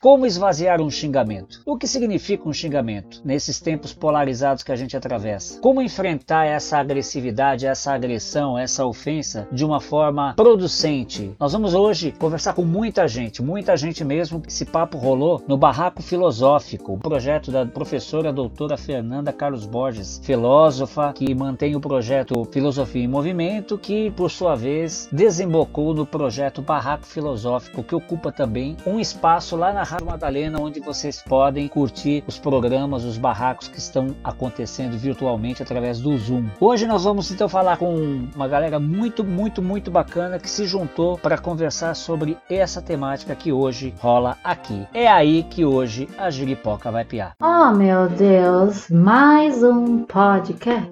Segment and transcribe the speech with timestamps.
[0.00, 1.60] Como esvaziar um xingamento?
[1.66, 5.60] O que significa um xingamento nesses tempos polarizados que a gente atravessa?
[5.60, 11.34] Como enfrentar essa agressividade, essa agressão, essa ofensa de uma forma producente?
[11.40, 14.40] Nós vamos hoje conversar com muita gente, muita gente mesmo.
[14.46, 21.12] Esse papo rolou no Barraco Filosófico, o projeto da professora doutora Fernanda Carlos Borges, filósofa
[21.12, 27.04] que mantém o projeto Filosofia em Movimento, que por sua vez desembocou no projeto Barraco
[27.04, 32.38] Filosófico, que ocupa também um espaço lá na Rádio Madalena, onde vocês podem curtir os
[32.38, 36.44] programas, os barracos que estão acontecendo virtualmente através do Zoom.
[36.60, 41.16] Hoje nós vamos então falar com uma galera muito, muito, muito bacana que se juntou
[41.16, 44.86] para conversar sobre essa temática que hoje rola aqui.
[44.92, 47.32] É aí que hoje a giripoca vai piar.
[47.40, 50.90] Oh meu Deus, mais um podcast.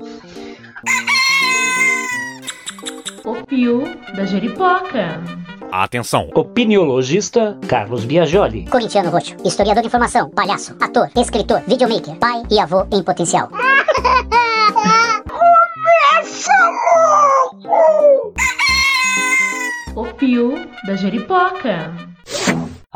[3.27, 3.83] O Pio
[4.17, 5.21] da Jeripoca.
[5.71, 6.31] Atenção!
[6.35, 8.67] Opiniologista Carlos Biagioli.
[8.67, 13.49] Corintiano Roxo, historiador de informação, palhaço, ator, escritor, videomaker, pai e avô em potencial.
[19.95, 20.55] O Pio
[20.87, 21.91] da Jeripoca.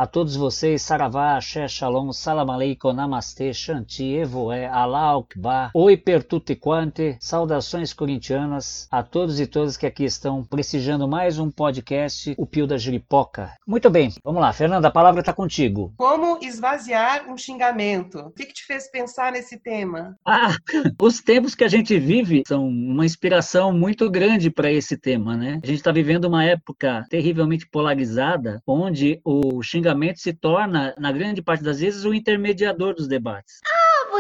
[0.01, 6.57] A todos vocês, Saravá, Axé, Shalom, Salam Aleikum, Namastê, Shanti, Evoé, Alá Akbar, Oi Pertuti
[6.57, 12.47] Quante, saudações corintianas a todos e todas que aqui estão prestigiando mais um podcast, o
[12.47, 13.53] Pio da Jiripoca.
[13.67, 15.93] Muito bem, vamos lá, Fernanda, a palavra está contigo.
[15.99, 18.21] Como esvaziar um xingamento?
[18.21, 20.17] O que, que te fez pensar nesse tema?
[20.25, 20.57] Ah,
[20.99, 25.61] os tempos que a gente vive são uma inspiração muito grande para esse tema, né?
[25.63, 29.90] A gente está vivendo uma época terrivelmente polarizada, onde o xingamento
[30.21, 33.61] se torna, na grande parte das vezes, o intermediador dos debates.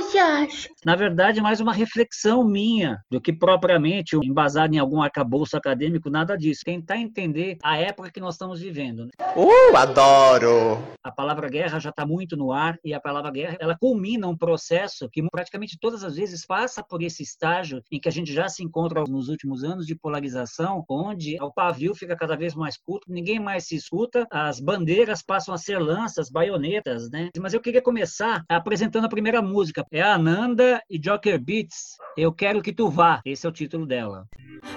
[0.00, 0.68] Você acha?
[0.84, 6.36] Na verdade, mais uma reflexão minha do que propriamente embasado em algum arcabouço acadêmico, nada
[6.36, 6.62] disso.
[6.64, 9.04] Tentar entender a época que nós estamos vivendo.
[9.04, 9.10] né?
[9.36, 10.82] Uh, adoro!
[11.04, 14.36] A palavra guerra já está muito no ar e a palavra guerra ela culmina um
[14.36, 18.48] processo que praticamente todas as vezes passa por esse estágio em que a gente já
[18.48, 23.04] se encontra nos últimos anos de polarização, onde o pavio fica cada vez mais curto,
[23.08, 27.28] ninguém mais se escuta, as bandeiras passam a ser lanças, baionetas, né?
[27.38, 29.84] Mas eu queria começar apresentando a primeira música.
[29.92, 31.96] É a Ananda e Joker Beats.
[32.16, 33.20] Eu quero que tu vá.
[33.24, 34.24] Esse é o título dela.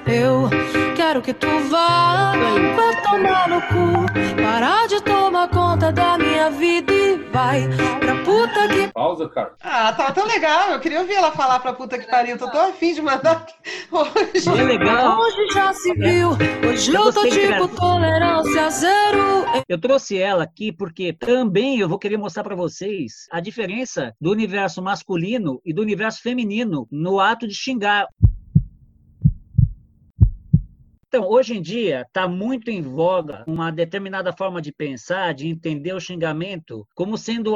[0.08, 0.50] Eu
[0.96, 6.92] quero que tu vá, vá tomar no cu, parar de tomar conta da minha vida
[6.92, 7.68] e vai
[8.00, 9.54] pra puta que Pausa, cara.
[9.62, 10.72] Ah, tava tão legal.
[10.72, 12.38] Eu queria ouvir ela falar pra puta que pariu.
[12.38, 13.46] Tô tão afim de mandar
[13.92, 14.50] hoje.
[14.50, 15.20] É legal.
[15.20, 16.30] hoje já se viu.
[16.68, 19.46] Hoje Pra eu tô que tipo tolerância zero.
[19.68, 24.32] Eu trouxe ela aqui porque também eu vou querer mostrar para vocês a diferença do
[24.32, 25.03] universo masculino
[25.66, 28.08] e do universo feminino no ato de xingar.
[31.14, 35.94] Então, hoje em dia, está muito em voga uma determinada forma de pensar, de entender
[35.94, 37.54] o xingamento como sendo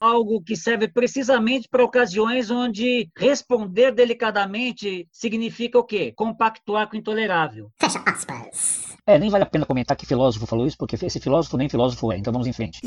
[0.00, 6.10] algo que serve precisamente para ocasiões onde responder delicadamente significa o quê?
[6.16, 7.70] Compactuar com o intolerável.
[7.78, 8.91] Fecha aspas.
[9.04, 12.12] É, nem vale a pena comentar que filósofo falou isso, porque esse filósofo nem filósofo
[12.12, 12.78] é, então vamos em frente.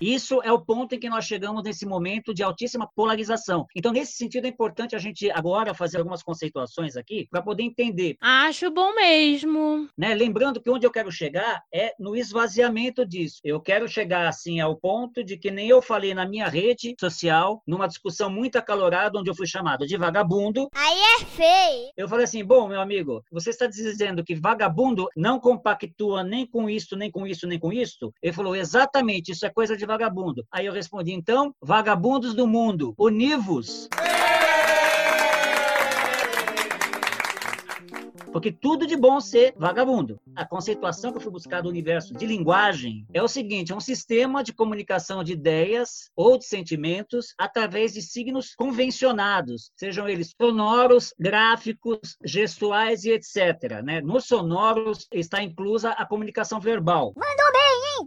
[0.00, 3.66] Isso é o ponto em que nós chegamos nesse momento de altíssima polarização.
[3.76, 8.16] Então, nesse sentido, é importante a gente agora fazer algumas conceituações aqui para poder entender.
[8.20, 9.88] Acho bom mesmo.
[9.96, 10.14] Né?
[10.14, 13.40] Lembrando que onde eu quero chegar é no esvaziamento disso.
[13.44, 17.62] Eu quero chegar assim ao ponto de que nem eu falei na minha rede social,
[17.66, 21.92] numa discussão muito acalorada, onde eu fui chamado de vagabundo, Aí é feio.
[21.96, 26.68] eu falei assim: bom, meu amigo, você está dizendo que vagabundo não compactua nem com
[26.68, 28.12] isso, nem com isso, nem com isso?
[28.22, 30.44] Ele falou: exatamente, isso é coisa de vagabundo.
[30.50, 33.88] Aí eu respondi: então, vagabundos do mundo, univos.
[38.34, 40.20] Porque tudo de bom ser vagabundo.
[40.34, 43.80] A conceituação que eu fui buscar do universo de linguagem é o seguinte: é um
[43.80, 51.14] sistema de comunicação de ideias ou de sentimentos através de signos convencionados, sejam eles sonoros,
[51.16, 53.80] gráficos, gestuais e etc.
[53.84, 54.00] Né?
[54.00, 57.12] Nos sonoros está inclusa a comunicação verbal.
[57.16, 57.43] Mandou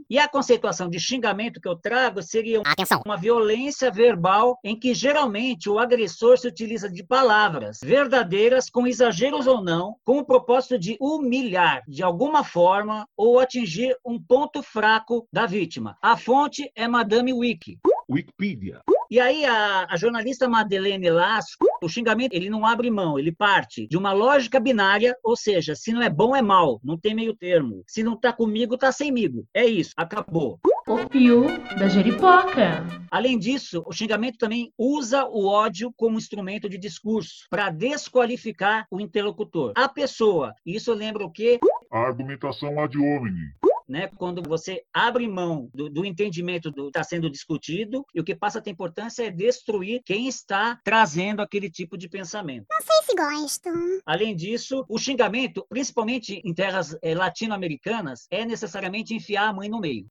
[0.09, 3.01] E a conceituação de xingamento que eu trago seria Atenção.
[3.05, 9.47] uma violência verbal em que geralmente o agressor se utiliza de palavras verdadeiras, com exageros
[9.47, 15.27] ou não, com o propósito de humilhar de alguma forma ou atingir um ponto fraco
[15.31, 15.97] da vítima.
[16.01, 17.79] A fonte é Madame Wiki.
[18.09, 18.81] Wikipedia.
[19.09, 23.87] E aí a, a jornalista Madeleine Lasco, o xingamento, ele não abre mão, ele parte
[23.87, 27.35] de uma lógica binária, ou seja, se não é bom é mal, não tem meio
[27.35, 27.83] termo.
[27.87, 29.45] Se não tá comigo, tá semigo.
[29.53, 30.59] É isso, acabou.
[30.87, 31.45] O Pio
[31.77, 32.85] da Jeripoca.
[33.11, 39.01] Além disso, o xingamento também usa o ódio como instrumento de discurso para desqualificar o
[39.01, 39.73] interlocutor.
[39.75, 41.59] A pessoa, isso lembra o quê?
[41.91, 43.51] A argumentação ad hominem.
[43.87, 44.09] Né?
[44.17, 48.35] Quando você abre mão do, do entendimento do que está sendo discutido e o que
[48.35, 52.65] passa a ter importância é destruir quem está trazendo aquele tipo de pensamento.
[52.69, 54.01] Não sei se gosto.
[54.05, 59.79] Além disso, o xingamento, principalmente em terras eh, latino-americanas, é necessariamente enfiar a mãe no
[59.79, 60.05] meio.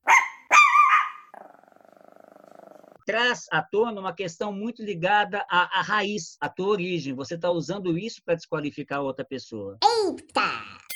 [3.05, 7.13] Traz à tona uma questão muito ligada à, à raiz, à tua origem.
[7.13, 9.77] Você está usando isso para desqualificar outra pessoa.
[9.81, 10.86] Eita!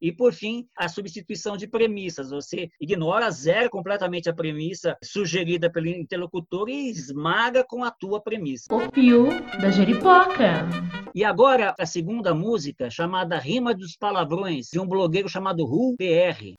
[0.00, 2.30] E, por fim, a substituição de premissas.
[2.30, 8.66] Você ignora, zero completamente a premissa sugerida pelo interlocutor e esmaga com a tua premissa.
[8.70, 9.28] O fio
[9.60, 10.66] da Jeripoca.
[11.14, 16.54] E agora, a segunda música, chamada Rima dos Palavrões, de um blogueiro chamado Ru PR.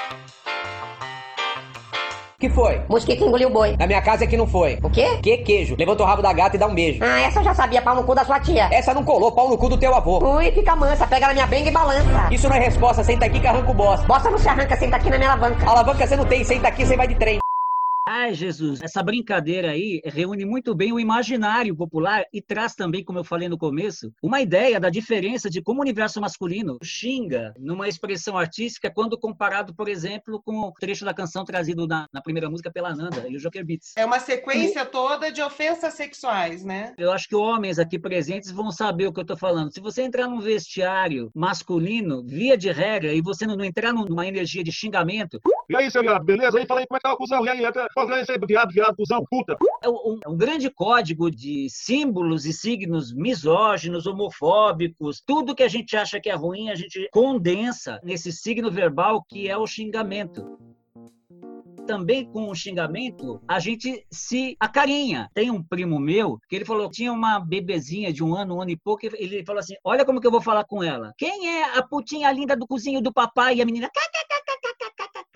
[2.40, 2.80] Que foi?
[2.88, 3.76] Mosquito engoliu o boi.
[3.80, 4.78] Na minha casa é que não foi.
[4.84, 5.18] O quê?
[5.24, 5.76] Que queijo?
[5.76, 7.04] Levanta o rabo da gata e dá um beijo.
[7.04, 8.70] Ah, essa eu já sabia, pau no cu da sua tia.
[8.72, 10.20] Essa não colou, pau no cu do teu avô.
[10.36, 12.28] Ui, fica mansa, pega na minha benga e balança.
[12.30, 14.06] Isso não é resposta, senta aqui que arranca o bosta.
[14.06, 15.68] Bosta não se arranca, senta aqui na minha alavanca.
[15.68, 17.40] Alavanca você não tem, senta aqui, você vai de trem.
[18.10, 23.20] Ai, Jesus, essa brincadeira aí reúne muito bem o imaginário popular e traz também, como
[23.20, 27.86] eu falei no começo, uma ideia da diferença de como o universo masculino xinga numa
[27.86, 32.50] expressão artística quando comparado, por exemplo, com o trecho da canção trazido na, na primeira
[32.50, 33.92] música pela Nanda e o Joker Beats.
[33.98, 36.94] É uma sequência toda de ofensas sexuais, né?
[36.98, 39.74] Eu acho que homens aqui presentes vão saber o que eu estou falando.
[39.74, 44.64] Se você entrar num vestiário masculino, via de regra, e você não entrar numa energia
[44.64, 46.58] de xingamento, E aí, seu viado, beleza?
[46.58, 47.46] Aí, fala aí como é que tá a cuzão.
[47.46, 49.58] E aí, até fazer esse viado, viado, cuzão, puta.
[49.82, 55.68] é um, é um grande código de símbolos e signos misóginos, homofóbicos, tudo que a
[55.68, 60.58] gente acha que é ruim, a gente condensa nesse signo verbal que é o xingamento.
[61.88, 65.30] Também com o xingamento, a gente se acarinha.
[65.34, 68.72] Tem um primo meu que ele falou tinha uma bebezinha de um ano, um ano
[68.72, 71.14] e pouco, e ele falou assim: Olha como que eu vou falar com ela.
[71.18, 73.56] Quem é a putinha linda do cozinho do papai?
[73.56, 74.27] E a menina, "Kkkkkkkk",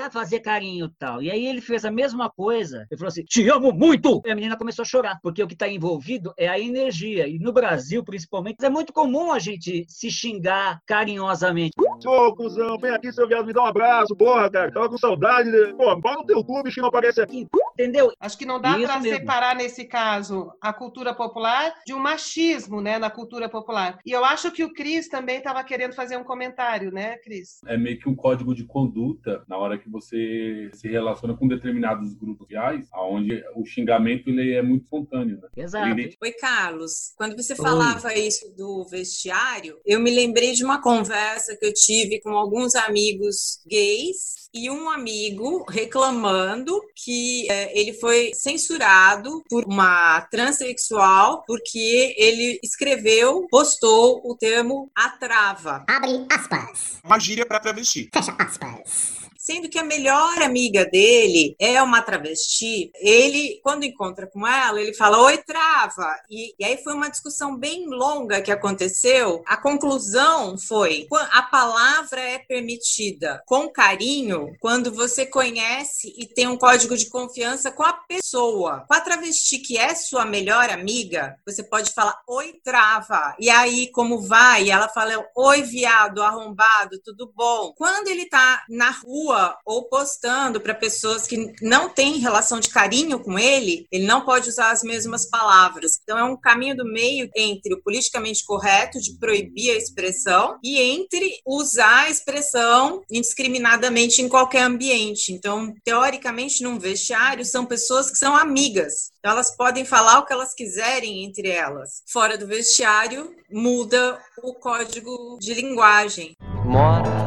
[0.09, 1.21] fazer carinho e tal.
[1.21, 2.85] E aí ele fez a mesma coisa.
[2.89, 4.21] Ele falou assim: Te amo muito!
[4.25, 7.27] E a menina começou a chorar, porque o que está envolvido é a energia.
[7.27, 11.73] E no Brasil, principalmente, é muito comum a gente se xingar carinhosamente.
[12.05, 14.71] Ô, cuzão, vem aqui, seu viado, me dá um abraço, porra, cara.
[14.71, 15.51] Tava com saudade.
[15.51, 17.47] de- Pô, pau no teu que não aparece aqui.
[17.73, 18.11] Entendeu?
[18.19, 22.99] Acho que não dá para separar, nesse caso, a cultura popular de um machismo né,
[22.99, 23.99] na cultura popular.
[24.05, 27.59] E eu acho que o Cris também estava querendo fazer um comentário, né, Cris?
[27.65, 32.13] é meio que um código de conduta na hora que você se relaciona com determinados
[32.13, 35.39] grupos sociais, onde o xingamento ele é muito espontâneo.
[35.41, 35.47] Né?
[35.57, 35.99] Exato.
[35.99, 37.13] Ele- Oi, Carlos.
[37.15, 42.19] Quando você falava isso do vestiário, eu me lembrei de uma conversa que eu tive
[42.21, 50.21] com alguns amigos gays e um amigo reclamando que eh, ele foi censurado por uma
[50.29, 55.85] transexual porque ele escreveu, postou o termo atrava.
[55.87, 56.99] Abre aspas.
[57.03, 58.09] Uma gíria pra travesti.
[58.13, 59.21] Fecha aspas.
[59.43, 64.93] Sendo que a melhor amiga dele é uma travesti, ele, quando encontra com ela, ele
[64.93, 66.07] fala, oi, trava.
[66.29, 69.41] E, e aí foi uma discussão bem longa que aconteceu.
[69.47, 76.45] A conclusão foi, "Qua- a palavra é permitida com carinho quando você conhece e tem
[76.47, 78.85] um código de confiança com a pessoa.
[78.87, 83.35] Com a travesti que é sua melhor amiga, você pode falar, oi, trava.
[83.39, 84.65] E aí, como vai?
[84.65, 87.73] E ela fala, oi, viado, arrombado, tudo bom?
[87.75, 89.30] Quando ele tá na rua
[89.65, 94.49] ou postando para pessoas que não têm relação de carinho com ele, ele não pode
[94.49, 95.99] usar as mesmas palavras.
[96.01, 100.79] Então é um caminho do meio entre o politicamente correto de proibir a expressão e
[100.79, 105.31] entre usar a expressão indiscriminadamente em qualquer ambiente.
[105.33, 109.11] Então, teoricamente, num vestiário são pessoas que são amigas.
[109.19, 112.03] Então, elas podem falar o que elas quiserem entre elas.
[112.07, 116.35] Fora do vestiário, muda o código de linguagem.
[116.65, 117.20] Mora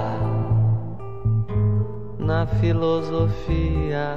[2.24, 4.16] na filosofia.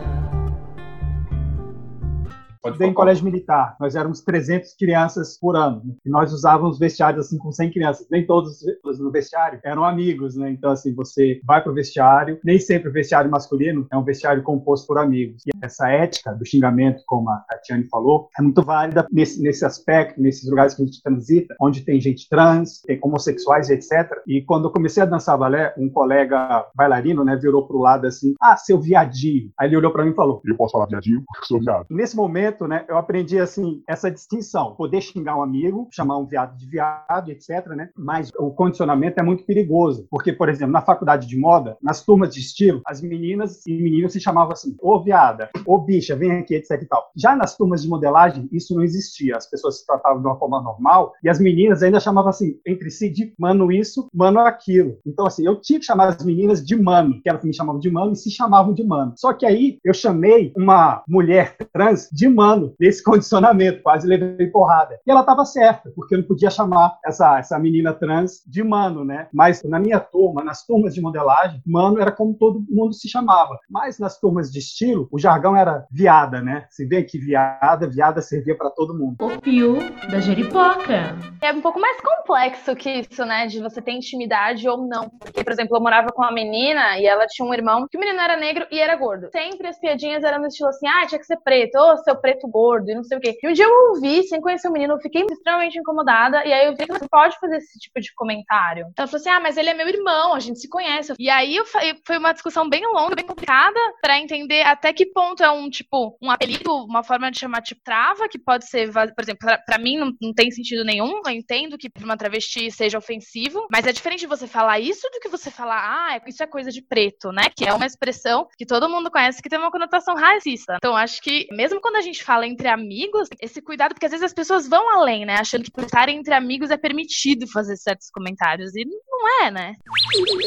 [2.68, 3.76] Estudei em colégio militar.
[3.80, 5.82] Nós éramos 300 crianças por ano.
[5.86, 5.94] né?
[6.06, 8.08] E nós usávamos vestiários assim com 100 crianças.
[8.10, 10.50] Nem todos os no vestiário eram amigos, né?
[10.50, 12.40] Então, assim, você vai pro vestiário.
[12.44, 15.44] Nem sempre o vestiário masculino é um vestiário composto por amigos.
[15.46, 20.22] E essa ética do xingamento, como a Tatiane falou, é muito válida nesse, nesse aspecto,
[20.22, 24.12] nesses lugares que a gente transita, onde tem gente trans, tem homossexuais, etc.
[24.28, 28.34] E quando eu comecei a dançar balé, um colega bailarino, né, virou pro lado assim:
[28.42, 29.52] Ah, seu viadinho.
[29.60, 31.86] Aí ele olhou para mim e falou: Eu posso falar viadinho porque sou viado.
[31.90, 36.26] Nesse momento, condicionamento, né, eu aprendi assim essa distinção, poder xingar um amigo, chamar um
[36.26, 37.90] viado de viado, etc, né?
[37.96, 42.34] Mas o condicionamento é muito perigoso, porque por exemplo, na faculdade de moda, nas turmas
[42.34, 46.56] de estilo, as meninas e meninos se chamavam assim: "Ô viada, ô bicha, vem aqui",
[46.56, 47.12] etc e tal.
[47.16, 49.36] Já nas turmas de modelagem, isso não existia.
[49.38, 52.90] As pessoas se tratavam de uma forma normal e as meninas ainda chamavam assim entre
[52.90, 54.98] si de mano isso, mano aquilo.
[55.06, 57.90] Então assim, eu tinha que chamar as meninas de mano, que elas me chamavam de
[57.90, 59.14] mano e se chamavam de mano.
[59.16, 62.47] Só que aí eu chamei uma mulher trans de mano
[62.80, 65.00] nesse condicionamento, quase levei porrada.
[65.06, 69.04] E ela estava certa, porque eu não podia chamar essa, essa menina trans de mano,
[69.04, 69.28] né?
[69.34, 73.58] Mas na minha turma, nas turmas de modelagem, mano era como todo mundo se chamava.
[73.70, 76.66] Mas nas turmas de estilo, o jargão era viada, né?
[76.70, 79.18] Se vê que viada, viada servia para todo mundo.
[79.20, 79.78] O fio
[80.10, 81.18] da Jeripoca.
[81.42, 83.48] É um pouco mais complexo que isso, né?
[83.48, 85.10] De você ter intimidade ou não.
[85.10, 88.00] Porque, por exemplo, eu morava com uma menina e ela tinha um irmão que o
[88.00, 89.30] menino era negro e era gordo.
[89.32, 92.27] Sempre as piadinhas eram no estilo assim, ah, tinha que ser preto, ô, seu preto
[92.48, 93.38] gordo, e não sei o quê.
[93.42, 96.68] E um dia eu ouvi, sem conhecer o menino, eu fiquei extremamente incomodada, e aí
[96.68, 98.88] eu vi que você pode fazer esse tipo de comentário.
[98.98, 101.14] Ela falou assim, ah, mas ele é meu irmão, a gente se conhece.
[101.20, 101.58] E aí
[102.06, 106.18] foi uma discussão bem longa, bem complicada, para entender até que ponto é um, tipo,
[106.22, 109.98] um apelido, uma forma de chamar, tipo, trava, que pode ser, por exemplo, pra mim
[109.98, 113.92] não, não tem sentido nenhum, eu entendo que pra uma travesti seja ofensivo, mas é
[113.92, 117.44] diferente você falar isso do que você falar, ah, isso é coisa de preto, né?
[117.56, 120.76] Que é uma expressão que todo mundo conhece que tem uma conotação racista.
[120.78, 124.26] Então, acho que, mesmo quando a gente fala entre amigos, esse cuidado, porque às vezes
[124.26, 125.36] as pessoas vão além, né?
[125.36, 128.76] Achando que por estarem entre amigos é permitido fazer certos comentários.
[128.76, 129.74] E não é, né?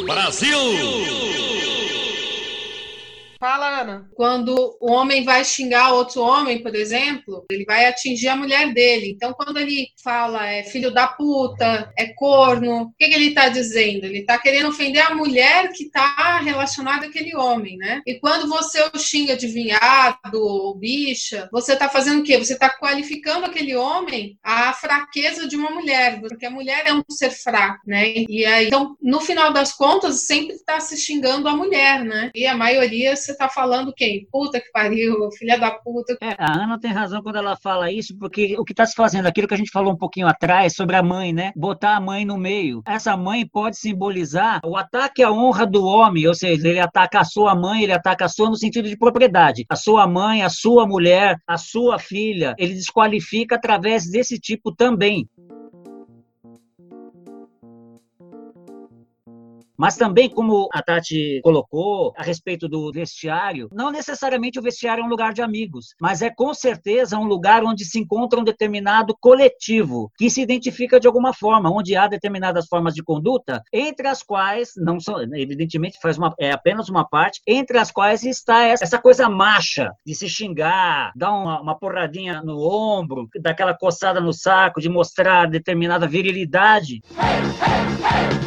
[0.07, 1.40] Brasil!
[3.41, 4.07] Fala, Ana.
[4.15, 9.13] Quando o homem vai xingar outro homem, por exemplo, ele vai atingir a mulher dele.
[9.13, 13.49] Então, quando ele fala é filho da puta, é corno, o que, que ele está
[13.49, 14.05] dizendo?
[14.05, 18.03] Ele está querendo ofender a mulher que está relacionada àquele homem, né?
[18.07, 22.37] E quando você o xinga de vinhado ou bicha, você está fazendo o quê?
[22.37, 27.03] Você está qualificando aquele homem à fraqueza de uma mulher, porque a mulher é um
[27.09, 28.13] ser fraco, né?
[28.29, 32.31] E aí, então, no final das contas, sempre está se xingando a mulher, né?
[32.35, 34.27] E a maioria você tá falando quem?
[34.31, 36.17] Puta que pariu, filha da puta.
[36.21, 39.27] É, a Ana tem razão quando ela fala isso, porque o que está se fazendo,
[39.27, 41.53] aquilo que a gente falou um pouquinho atrás sobre a mãe, né?
[41.57, 42.83] Botar a mãe no meio.
[42.87, 47.25] Essa mãe pode simbolizar o ataque à honra do homem, ou seja, ele ataca a
[47.25, 49.65] sua mãe, ele ataca a sua no sentido de propriedade.
[49.69, 55.29] A sua mãe, a sua mulher, a sua filha, ele desqualifica através desse tipo também.
[59.81, 65.07] Mas também, como a Tati colocou a respeito do vestiário, não necessariamente o vestiário é
[65.07, 69.17] um lugar de amigos, mas é com certeza um lugar onde se encontra um determinado
[69.19, 74.23] coletivo que se identifica de alguma forma, onde há determinadas formas de conduta, entre as
[74.23, 78.99] quais, não são, evidentemente faz uma, é apenas uma parte, entre as quais está essa
[78.99, 84.79] coisa macha de se xingar, dar uma, uma porradinha no ombro, daquela coçada no saco,
[84.79, 87.01] de mostrar determinada virilidade.
[87.17, 88.40] Hey, hey, hey.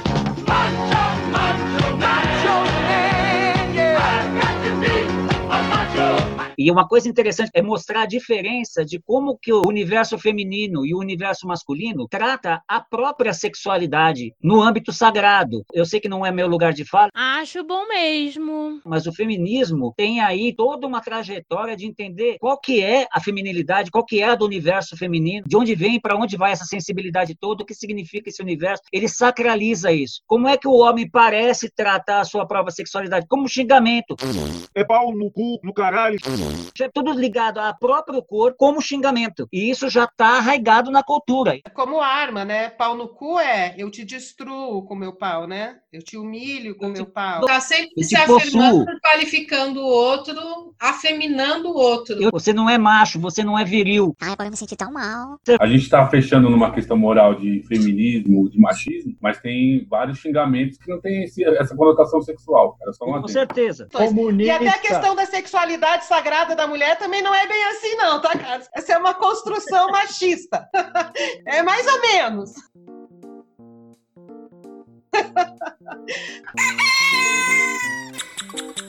[6.63, 10.95] E uma coisa interessante é mostrar a diferença de como que o universo feminino e
[10.95, 15.65] o universo masculino trata a própria sexualidade no âmbito sagrado.
[15.73, 17.09] Eu sei que não é meu lugar de fala.
[17.13, 18.79] Acho bom mesmo.
[18.85, 23.91] Mas o feminismo tem aí toda uma trajetória de entender qual que é a feminilidade,
[23.91, 27.35] qual que é a do universo feminino, de onde vem, para onde vai essa sensibilidade
[27.37, 28.83] toda, o que significa esse universo.
[28.89, 30.21] Ele sacraliza isso.
[30.25, 33.27] Como é que o homem parece tratar a sua própria sexualidade?
[33.27, 34.15] Como um xingamento.
[34.73, 36.17] É pau no cu, no caralho.
[36.81, 39.47] É tudo ligado ao próprio corpo como xingamento.
[39.51, 41.59] E isso já está arraigado na cultura.
[41.73, 42.69] Como arma, né?
[42.69, 45.77] Pau no cu é eu te destruo com meu pau, né?
[45.91, 47.41] Eu te humilho com meu pau.
[47.41, 52.21] Está sempre se afirmando, qualificando o outro, afeminando o outro.
[52.21, 54.15] Eu, você não é macho, você não é viril.
[54.19, 55.39] Ai, agora eu me senti tão mal.
[55.59, 60.77] A gente está fechando numa questão moral de feminismo, de machismo, mas tem vários xingamentos
[60.77, 62.77] que não tem esse, essa conotação sexual.
[62.81, 63.87] Era só uma com certeza.
[63.93, 64.43] Comunista.
[64.43, 68.21] E até a questão da sexualidade sagrada da mulher também não é bem assim, não,
[68.21, 68.67] tá, Carlos?
[68.75, 70.69] Essa é uma construção machista.
[71.45, 72.51] É mais ou menos.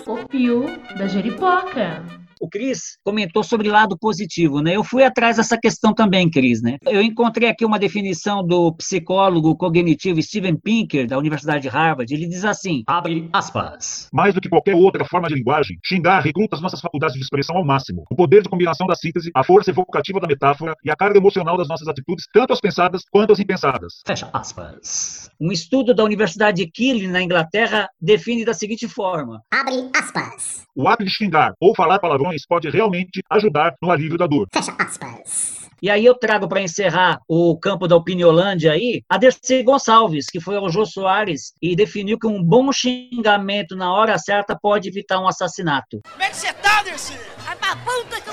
[0.07, 0.67] O fio
[0.99, 2.05] da Jeripoca
[2.45, 4.77] o Cris comentou sobre lado positivo, né?
[4.77, 6.77] Eu fui atrás dessa questão também, Cris, né?
[6.87, 12.13] Eu encontrei aqui uma definição do psicólogo cognitivo Steven Pinker, da Universidade de Harvard.
[12.13, 14.09] Ele diz assim: abre aspas.
[14.13, 17.57] Mais do que qualquer outra forma de linguagem, xingar recruta as nossas faculdades de expressão
[17.57, 18.05] ao máximo.
[18.11, 21.57] O poder de combinação da síntese, a força evocativa da metáfora e a carga emocional
[21.57, 24.03] das nossas atitudes, tanto as pensadas quanto as impensadas.
[24.07, 25.31] Fecha aspas.
[25.41, 30.65] Um estudo da Universidade de Keele, na Inglaterra, define da seguinte forma: abre aspas.
[30.77, 34.49] O ato de xingar ou falar palavrões pode realmente ajudar no alívio da dor.
[34.53, 35.65] Fecha aspas.
[35.83, 40.41] E aí eu trago para encerrar o campo da opiniolândia aí, a Dercy Gonçalves, que
[40.41, 45.21] foi ao Jô Soares e definiu que um bom xingamento na hora certa pode evitar
[45.21, 46.01] um assassinato.
[46.11, 47.13] Como é que você tá, Dercy?
[47.61, 48.31] Pra puta que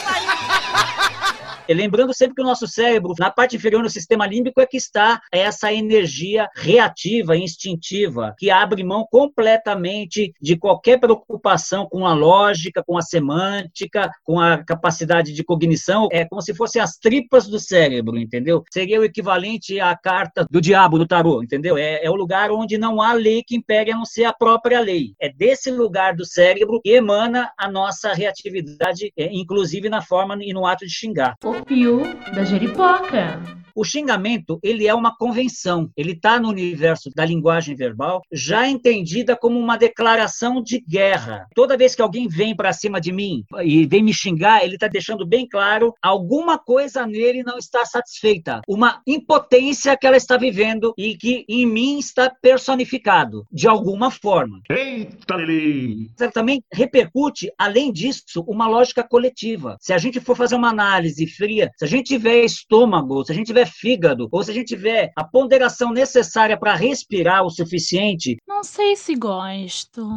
[1.71, 4.75] E lembrando sempre que o nosso cérebro, na parte inferior do sistema límbico, é que
[4.75, 12.83] está essa energia reativa, instintiva, que abre mão completamente de qualquer preocupação com a lógica,
[12.85, 16.09] com a semântica, com a capacidade de cognição.
[16.11, 18.65] É como se fossem as tripas do cérebro, entendeu?
[18.69, 21.77] Seria o equivalente à carta do diabo do tarô, entendeu?
[21.77, 24.81] É, é o lugar onde não há lei que impere a não ser a própria
[24.81, 25.13] lei.
[25.21, 30.51] É desse lugar do cérebro que emana a nossa reatividade, é, inclusive na forma e
[30.51, 31.37] no ato de xingar.
[31.65, 32.01] Piu
[32.33, 33.39] da Jeripoca.
[33.81, 39.35] O xingamento, ele é uma convenção, ele está no universo da linguagem verbal, já entendida
[39.35, 41.47] como uma declaração de guerra.
[41.55, 44.87] Toda vez que alguém vem para cima de mim e vem me xingar, ele está
[44.87, 50.93] deixando bem claro alguma coisa nele não está satisfeita, uma impotência que ela está vivendo
[50.95, 54.61] e que em mim está personificado de alguma forma.
[54.69, 56.11] Eita, Lili!
[56.31, 59.75] Também repercute, além disso, uma lógica coletiva.
[59.81, 63.35] Se a gente for fazer uma análise fria, se a gente tiver estômago, se a
[63.35, 68.37] gente tiver fígado, ou se a gente tiver a ponderação necessária para respirar o suficiente,
[68.47, 70.07] Não sei se gosto.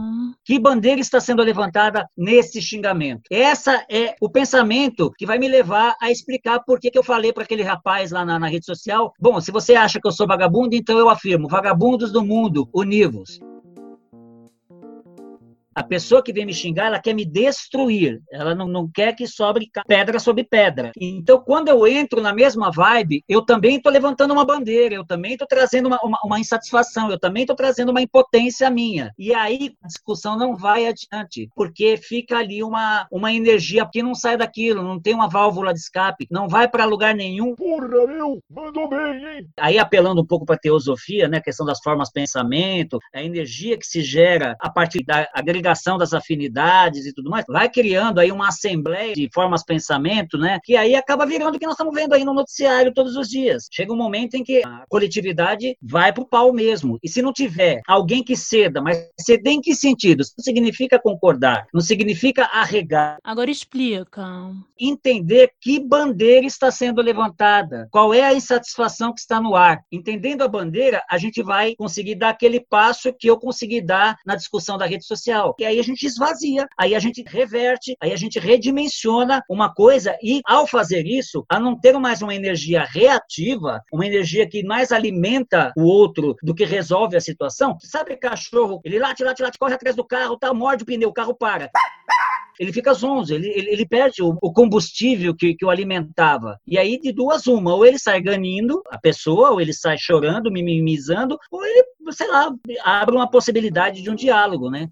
[0.44, 3.22] que bandeira está sendo levantada nesse xingamento?
[3.30, 7.32] Essa é o pensamento que vai me levar a explicar por que, que eu falei
[7.32, 9.12] para aquele rapaz lá na, na rede social.
[9.20, 13.38] Bom, se você acha que eu sou vagabundo, então eu afirmo: vagabundos do mundo, univos.
[15.74, 18.22] A pessoa que vem me xingar, ela quer me destruir.
[18.30, 20.92] Ela não, não quer que sobre pedra sobre pedra.
[20.98, 25.32] Então, quando eu entro na mesma vibe, eu também estou levantando uma bandeira, eu também
[25.32, 29.12] estou trazendo uma, uma, uma insatisfação, eu também estou trazendo uma impotência minha.
[29.18, 34.14] E aí a discussão não vai adiante, porque fica ali uma, uma energia que não
[34.14, 37.54] sai daquilo, não tem uma válvula de escape, não vai para lugar nenhum.
[37.56, 38.40] Porra, meu!
[38.48, 39.48] Mandou bem, hein?
[39.58, 43.76] Aí, apelando um pouco para a teosofia, né, a questão das formas pensamento, a energia
[43.76, 45.63] que se gera a partir da agregação
[45.98, 50.76] das afinidades e tudo mais, vai criando aí uma assembleia de formas pensamento, né, que
[50.76, 53.68] aí acaba virando o que nós estamos vendo aí no noticiário todos os dias.
[53.70, 56.98] Chega um momento em que a coletividade vai pro pau mesmo.
[57.02, 60.20] E se não tiver alguém que ceda, mas ceder em que sentido?
[60.20, 64.24] Isso não significa concordar, não significa arregar Agora explica.
[64.78, 69.82] entender que bandeira está sendo levantada, qual é a insatisfação que está no ar.
[69.90, 74.36] Entendendo a bandeira, a gente vai conseguir dar aquele passo que eu consegui dar na
[74.36, 75.53] discussão da rede social.
[75.58, 80.16] E aí a gente esvazia, aí a gente reverte, aí a gente redimensiona uma coisa
[80.22, 84.92] e, ao fazer isso, a não ter mais uma energia reativa, uma energia que mais
[84.92, 87.76] alimenta o outro do que resolve a situação.
[87.80, 91.12] Sabe cachorro, ele late, late, late, corre atrás do carro, tá, morde o pneu, o
[91.12, 91.70] carro para
[92.58, 96.58] ele fica zonzo, ele, ele, ele perde o, o combustível que, que o alimentava.
[96.66, 100.50] E aí, de duas, uma, ou ele sai ganindo a pessoa, ou ele sai chorando,
[100.50, 102.52] mimimizando, ou ele, sei lá,
[102.84, 104.88] abre uma possibilidade de um diálogo, né?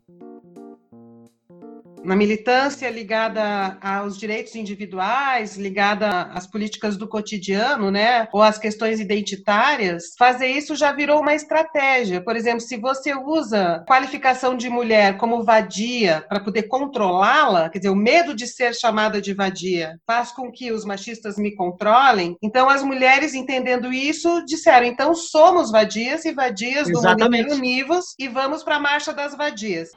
[2.05, 9.01] Na militância ligada aos direitos individuais, ligada às políticas do cotidiano, né, ou às questões
[9.01, 12.23] identitárias, fazer isso já virou uma estratégia.
[12.23, 17.91] Por exemplo, se você usa qualificação de mulher como vadia para poder controlá-la, quer dizer,
[17.91, 22.37] o medo de ser chamada de vadia faz com que os machistas me controlem.
[22.43, 27.55] Então, as mulheres entendendo isso disseram: então somos vadias e vadias do mundo Exatamente.
[27.55, 29.91] univos e vamos para a marcha das vadias.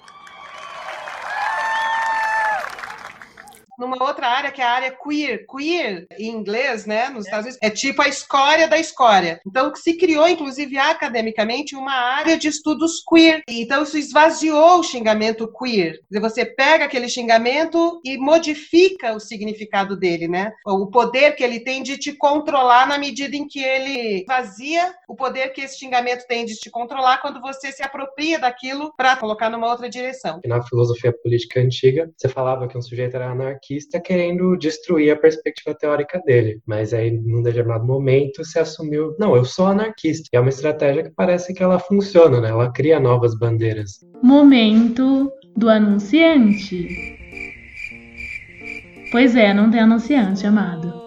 [3.78, 5.46] Numa outra área que é a área queer.
[5.48, 9.40] Queer, em inglês, né, nos Estados Unidos, é tipo a escória da escória.
[9.46, 13.42] Então, se criou, inclusive, academicamente, uma área de estudos queer.
[13.48, 16.00] Então, isso esvaziou o xingamento queer.
[16.12, 20.52] Você pega aquele xingamento e modifica o significado dele, né?
[20.66, 25.16] O poder que ele tem de te controlar na medida em que ele vazia o
[25.16, 29.50] poder que esse xingamento tem de te controlar quando você se apropria daquilo para colocar
[29.50, 30.40] numa outra direção.
[30.46, 33.65] Na filosofia política antiga, você falava que um sujeito era anarquista
[34.04, 36.62] querendo destruir a perspectiva teórica dele.
[36.66, 40.30] Mas aí, num determinado momento, se assumiu, não, eu sou anarquista.
[40.32, 42.50] E é uma estratégia que parece que ela funciona, né?
[42.50, 44.00] Ela cria novas bandeiras.
[44.22, 46.88] Momento do anunciante.
[49.12, 51.05] Pois é, não tem anunciante, amado.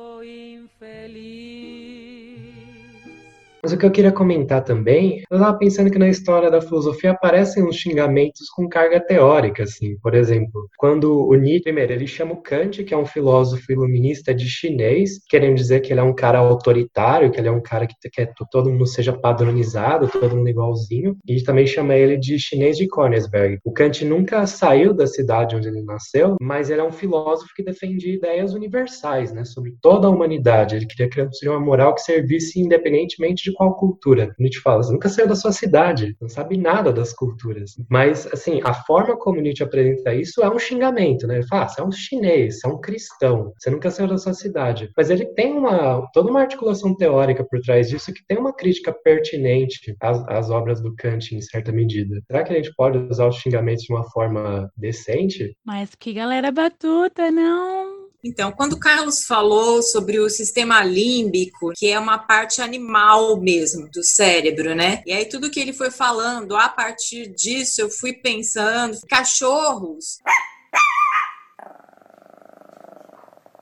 [3.62, 7.10] Mas o que eu queria comentar também, eu estava pensando que na história da filosofia
[7.10, 9.98] aparecem uns xingamentos com carga teórica, assim.
[9.98, 14.34] Por exemplo, quando o Nietzsche, primeiro, ele chama o Kant, que é um filósofo iluminista
[14.34, 17.86] de chinês, querendo dizer que ele é um cara autoritário, que ele é um cara
[17.86, 22.38] que quer que todo mundo seja padronizado, todo mundo igualzinho, e também chama ele de
[22.38, 23.58] chinês de Königsberg.
[23.64, 27.62] O Kant nunca saiu da cidade onde ele nasceu, mas ele é um filósofo que
[27.62, 30.76] defendia ideias universais, né, sobre toda a humanidade.
[30.76, 34.34] Ele queria criar uma moral que servisse independentemente de qual cultura.
[34.38, 37.72] Nietzsche fala, você nunca saiu da sua cidade, não sabe nada das culturas.
[37.88, 41.36] Mas, assim, a forma como Nietzsche apresenta isso é um xingamento, né?
[41.36, 44.18] Ele fala, ah, você é um chinês, você é um cristão, você nunca saiu da
[44.18, 44.90] sua cidade.
[44.96, 48.92] Mas ele tem uma, toda uma articulação teórica por trás disso que tem uma crítica
[48.92, 52.20] pertinente às, às obras do Kant, em certa medida.
[52.26, 55.56] Será que a gente pode usar os xingamentos de uma forma decente?
[55.64, 57.97] Mas que galera batuta, não?
[58.22, 63.88] Então, quando o Carlos falou sobre o sistema límbico, que é uma parte animal mesmo
[63.90, 65.02] do cérebro, né?
[65.06, 70.18] E aí tudo que ele foi falando, a partir disso eu fui pensando, cachorros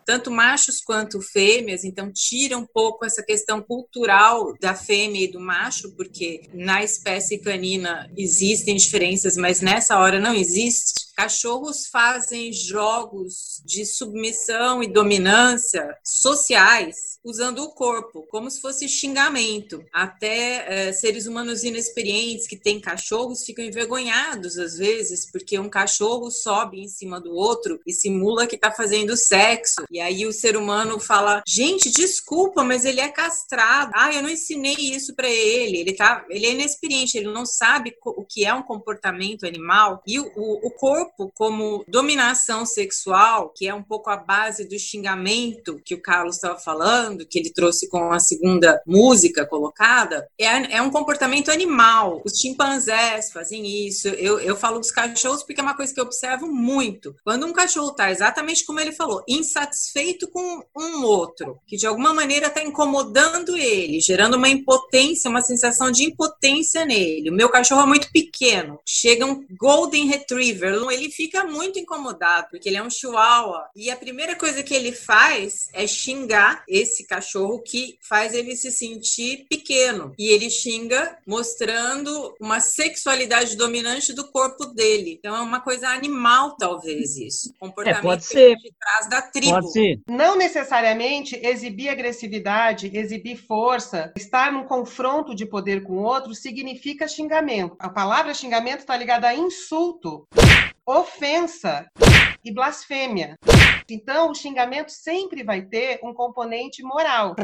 [0.06, 5.40] tanto machos quanto fêmeas, então tira um pouco essa questão cultural da fêmea e do
[5.40, 10.94] macho, porque na espécie canina existem diferenças, mas nessa hora não existe.
[11.16, 19.84] Cachorros fazem jogos de submissão e dominância sociais usando o corpo, como se fosse xingamento.
[19.92, 26.30] Até é, seres humanos inexperientes que têm cachorros ficam envergonhados às vezes, porque um cachorro
[26.30, 29.84] sobe em cima do outro e simula que está fazendo sexo.
[29.90, 33.90] E aí o ser humano fala: gente, desculpa, mas ele é castrado.
[33.94, 35.78] Ah, eu não ensinei isso para ele.
[35.78, 40.00] Ele, tá, ele é inexperiente, ele não sabe o que é um comportamento animal.
[40.06, 44.68] E o, o, o corpo corpo como dominação sexual, que é um pouco a base
[44.68, 50.28] do xingamento que o Carlos estava falando, que ele trouxe com a segunda música colocada,
[50.38, 52.22] é, é um comportamento animal.
[52.24, 54.08] Os chimpanzés fazem isso.
[54.08, 57.14] Eu, eu falo dos cachorros porque é uma coisa que eu observo muito.
[57.24, 62.12] Quando um cachorro está exatamente como ele falou, insatisfeito com um outro, que de alguma
[62.12, 67.30] maneira está incomodando ele, gerando uma impotência, uma sensação de impotência nele.
[67.30, 68.78] O meu cachorro é muito pequeno.
[68.84, 73.68] Chega um Golden Retriever, ele fica muito incomodado, porque ele é um chihuahua.
[73.74, 78.70] E a primeira coisa que ele faz é xingar esse cachorro que faz ele se
[78.70, 80.12] sentir pequeno.
[80.18, 85.16] E ele xinga mostrando uma sexualidade dominante do corpo dele.
[85.18, 87.52] Então é uma coisa animal, talvez, isso.
[87.58, 88.56] Comportamento é, pode ser.
[88.56, 89.52] de trás da tribo.
[89.52, 90.00] Pode ser.
[90.08, 97.08] Não necessariamente exibir agressividade, exibir força, estar num confronto de poder com o outro significa
[97.08, 97.76] xingamento.
[97.78, 100.26] A palavra xingamento está ligada a insulto
[100.86, 101.86] ofensa
[102.44, 103.36] e blasfêmia.
[103.90, 107.34] Então, o xingamento sempre vai ter um componente moral.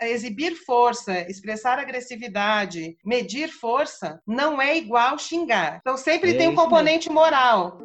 [0.00, 5.78] Exibir força, expressar agressividade, medir força, não é igual xingar.
[5.80, 7.78] Então, sempre é tem um componente moral.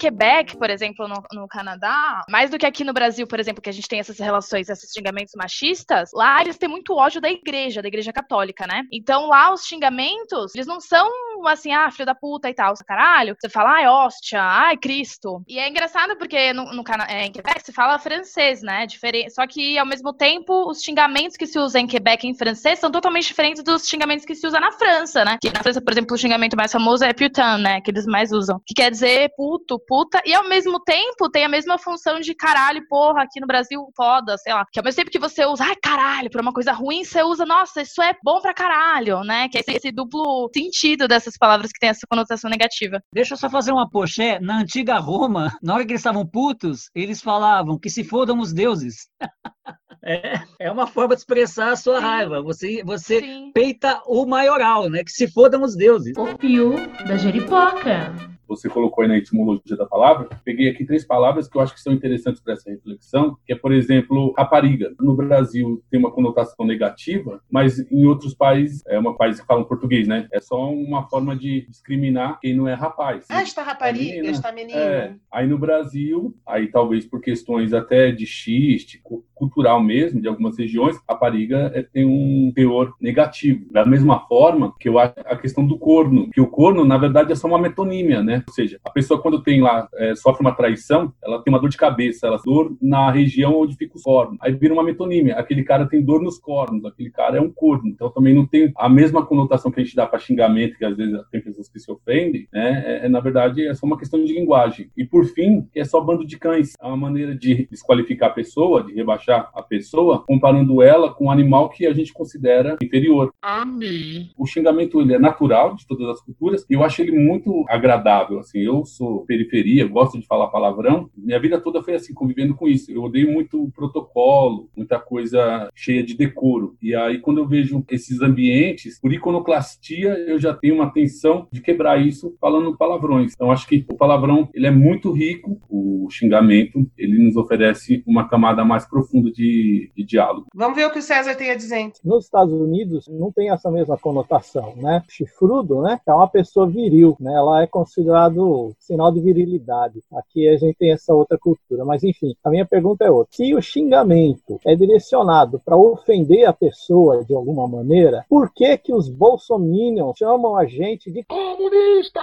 [0.00, 3.68] Quebec, por exemplo, no, no, Canadá, mais do que aqui no Brasil, por exemplo, que
[3.68, 7.82] a gente tem essas relações, esses xingamentos machistas, lá eles têm muito ódio da igreja,
[7.82, 8.82] da igreja católica, né?
[8.90, 11.06] Então lá os xingamentos, eles não são
[11.48, 13.36] assim, ah, filho da puta e tal, caralho.
[13.38, 15.42] Você fala, ai, hóstia, ai, Cristo.
[15.48, 18.86] E é engraçado porque no, no é, em Quebec se fala francês, né?
[18.86, 19.32] Diferente.
[19.32, 22.90] Só que, ao mesmo tempo, os xingamentos que se usam em Quebec em francês são
[22.90, 25.38] totalmente diferentes dos xingamentos que se usa na França, né?
[25.40, 27.80] Que na França, por exemplo, o xingamento mais famoso é putain, né?
[27.80, 28.60] Que eles mais usam.
[28.66, 30.20] Que quer dizer puto, puta.
[30.24, 34.36] E ao mesmo tempo tem a mesma função de caralho, porra, aqui no Brasil, foda,
[34.38, 34.66] sei lá.
[34.72, 37.44] Que ao mesmo tempo que você usa, ai, caralho, por uma coisa ruim, você usa,
[37.44, 39.48] nossa, isso é bom pra caralho, né?
[39.48, 43.00] Que é esse, esse duplo sentido dessas essas palavras que têm essa conotação negativa.
[43.14, 44.38] Deixa eu só fazer uma poché.
[44.40, 48.52] Na antiga Roma, na hora que eles estavam putos, eles falavam que se fodam os
[48.52, 49.08] deuses.
[50.02, 52.06] É, é uma forma de expressar a sua Sim.
[52.06, 52.40] raiva.
[52.40, 53.20] Você, você
[53.52, 55.04] peita o maioral, né?
[55.04, 56.16] Que se fodam os deuses.
[56.16, 56.74] O fio
[57.06, 58.10] da jeripoca
[58.50, 61.80] você colocou aí na etimologia da palavra, peguei aqui três palavras que eu acho que
[61.80, 64.92] são interessantes para essa reflexão, que é, por exemplo, rapariga.
[65.00, 69.64] No Brasil tem uma conotação negativa, mas em outros países, é uma país que fala
[69.64, 70.26] português, né?
[70.32, 73.26] É só uma forma de discriminar quem não é rapaz.
[73.28, 74.78] Ah, está rapariga, menina, está menina.
[74.80, 75.14] É.
[75.32, 79.00] Aí no Brasil, aí talvez por questões até de xiste,
[79.34, 83.66] cultural mesmo, de algumas regiões, rapariga é, tem um teor negativo.
[83.72, 87.32] Da mesma forma que eu acho a questão do corno, que o corno, na verdade,
[87.32, 88.39] é só uma metonímia, né?
[88.46, 91.68] Ou seja, a pessoa quando tem lá, é, sofre uma traição, ela tem uma dor
[91.68, 94.38] de cabeça, ela dor na região onde fica os cornos.
[94.40, 97.88] Aí vira uma metonímia, aquele cara tem dor nos cornos, aquele cara é um corno.
[97.88, 100.96] Então também não tem a mesma conotação que a gente dá para xingamento, que às
[100.96, 102.82] vezes tem pessoas que se ofendem, né?
[102.86, 104.90] É, é, na verdade, é só uma questão de linguagem.
[104.96, 106.72] E por fim, é só bando de cães.
[106.80, 111.26] É uma maneira de desqualificar a pessoa, de rebaixar rebaixar a pessoa, comparando ela com
[111.26, 113.32] um animal que a gente considera inferior.
[113.42, 114.30] Amém.
[114.36, 118.29] O xingamento ele é natural de todas as culturas e eu acho ele muito agradável.
[118.38, 121.10] Assim, eu sou periferia, gosto de falar palavrão.
[121.16, 122.90] Minha vida toda foi assim, convivendo com isso.
[122.90, 126.76] Eu odeio muito protocolo, muita coisa cheia de decoro.
[126.82, 131.60] E aí, quando eu vejo esses ambientes, por iconoclastia, eu já tenho uma tensão de
[131.60, 133.32] quebrar isso falando palavrões.
[133.34, 135.60] Então, acho que o palavrão ele é muito rico.
[135.68, 140.46] O xingamento ele nos oferece uma camada mais profunda de, de diálogo.
[140.54, 141.70] Vamos ver o que o César tem a dizer.
[142.04, 145.02] Nos Estados Unidos não tem essa mesma conotação, né?
[145.08, 146.00] Chifrudo, né?
[146.06, 147.32] É uma pessoa viril, né?
[147.32, 147.66] Ela é
[148.10, 150.02] considerado sinal de virilidade.
[150.12, 153.32] Aqui a gente tem essa outra cultura, mas enfim, a minha pergunta é outra.
[153.32, 158.92] Se o xingamento é direcionado para ofender a pessoa de alguma maneira, por que que
[158.92, 162.20] os bolsominions chamam a gente de comunista?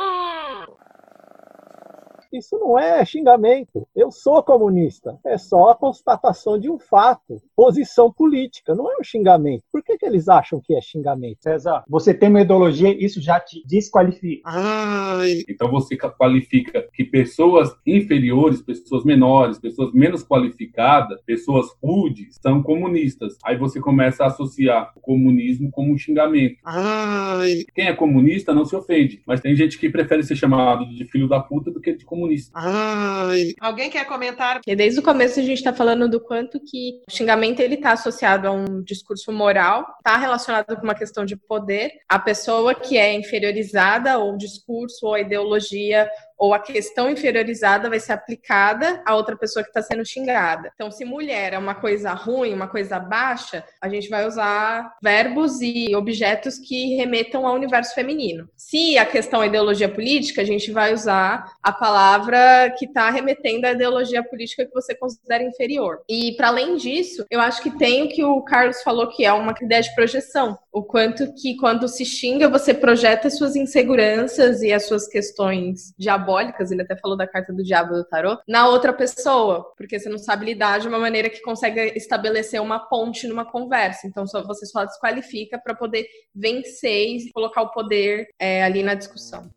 [2.32, 3.88] Isso não é xingamento.
[3.96, 5.20] Eu sou comunista.
[5.26, 7.42] É só a constatação de um fato.
[7.56, 8.76] Posição política.
[8.76, 9.64] Não é um xingamento.
[9.72, 11.38] Por que, que eles acham que é xingamento?
[11.42, 14.42] César, você tem uma ideologia, isso já te desqualifica.
[14.46, 15.44] Ai.
[15.48, 23.38] Então você qualifica que pessoas inferiores, pessoas menores, pessoas menos qualificadas, pessoas rudes, são comunistas.
[23.44, 26.58] Aí você começa a associar o comunismo como um xingamento.
[26.64, 27.66] Ai.
[27.74, 31.28] Quem é comunista não se ofende, mas tem gente que prefere ser chamado de filho
[31.28, 32.17] da puta do que de comunista.
[32.54, 33.54] Ai.
[33.60, 34.62] Alguém quer comentar?
[34.66, 37.92] E desde o começo a gente está falando do quanto que o xingamento ele está
[37.92, 41.92] associado a um discurso moral, está relacionado com uma questão de poder.
[42.08, 47.90] A pessoa que é inferiorizada, ou o discurso, ou a ideologia, ou a questão inferiorizada
[47.90, 50.72] vai ser aplicada a outra pessoa que está sendo xingada.
[50.76, 55.60] Então, se mulher é uma coisa ruim, uma coisa baixa, a gente vai usar verbos
[55.62, 58.48] e objetos que remetam ao universo feminino.
[58.56, 63.66] Se a questão é ideologia política, a gente vai usar a palavra que está remetendo
[63.66, 66.02] à ideologia política que você considera inferior.
[66.08, 69.34] E, para além disso, eu acho que tem o que o Carlos falou que é
[69.34, 70.58] uma ideia de projeção.
[70.72, 76.27] O quanto que, quando se xinga, você projeta suas inseguranças e as suas questões diabólicas
[76.28, 80.10] diabólicas, ele até falou da carta do diabo do tarô, na outra pessoa, porque você
[80.10, 84.06] não sabe lidar de uma maneira que consegue estabelecer uma ponte numa conversa.
[84.06, 88.94] Então só, você só desqualifica para poder vencer e colocar o poder é, ali na
[88.94, 89.50] discussão.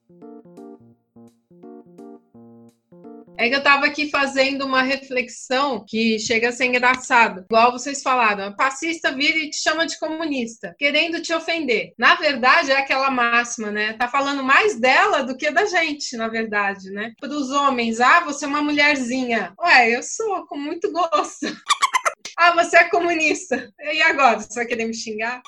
[3.41, 7.47] É que eu estava aqui fazendo uma reflexão que chega a ser engraçado.
[7.51, 11.95] Igual vocês falaram, a fascista vira e te chama de comunista, querendo te ofender.
[11.97, 13.95] Na verdade, é aquela máxima, né?
[13.95, 17.15] Tá falando mais dela do que da gente, na verdade, né?
[17.19, 19.55] Para os homens, ah, você é uma mulherzinha.
[19.59, 21.47] Ué, eu sou, com muito gosto.
[22.37, 23.73] ah, você é comunista.
[23.81, 24.39] E agora?
[24.39, 25.41] Você vai querer me xingar?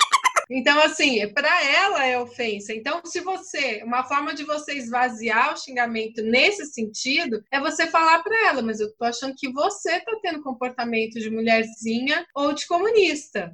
[0.54, 2.74] Então, assim, para ela é ofensa.
[2.74, 8.22] Então, se você, uma forma de você esvaziar o xingamento nesse sentido é você falar
[8.22, 12.66] para ela, mas eu tô achando que você tá tendo comportamento de mulherzinha ou de
[12.66, 13.50] comunista.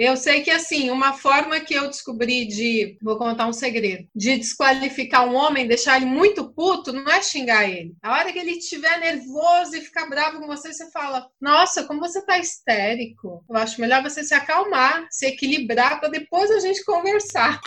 [0.00, 4.38] Eu sei que, assim, uma forma que eu descobri de, vou contar um segredo, de
[4.38, 7.94] desqualificar um homem, deixar ele muito puto, não é xingar ele.
[8.02, 12.00] A hora que ele estiver nervoso e ficar bravo com você, você fala: Nossa, como
[12.00, 13.44] você tá histérico.
[13.46, 17.60] Eu acho melhor você se acalmar, se equilibrar, para depois a gente conversar.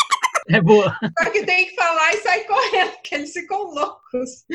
[0.49, 0.97] É boa.
[1.19, 3.69] Só que tem que falar e sair correndo, porque eles ficam
[4.13, 4.45] loucos.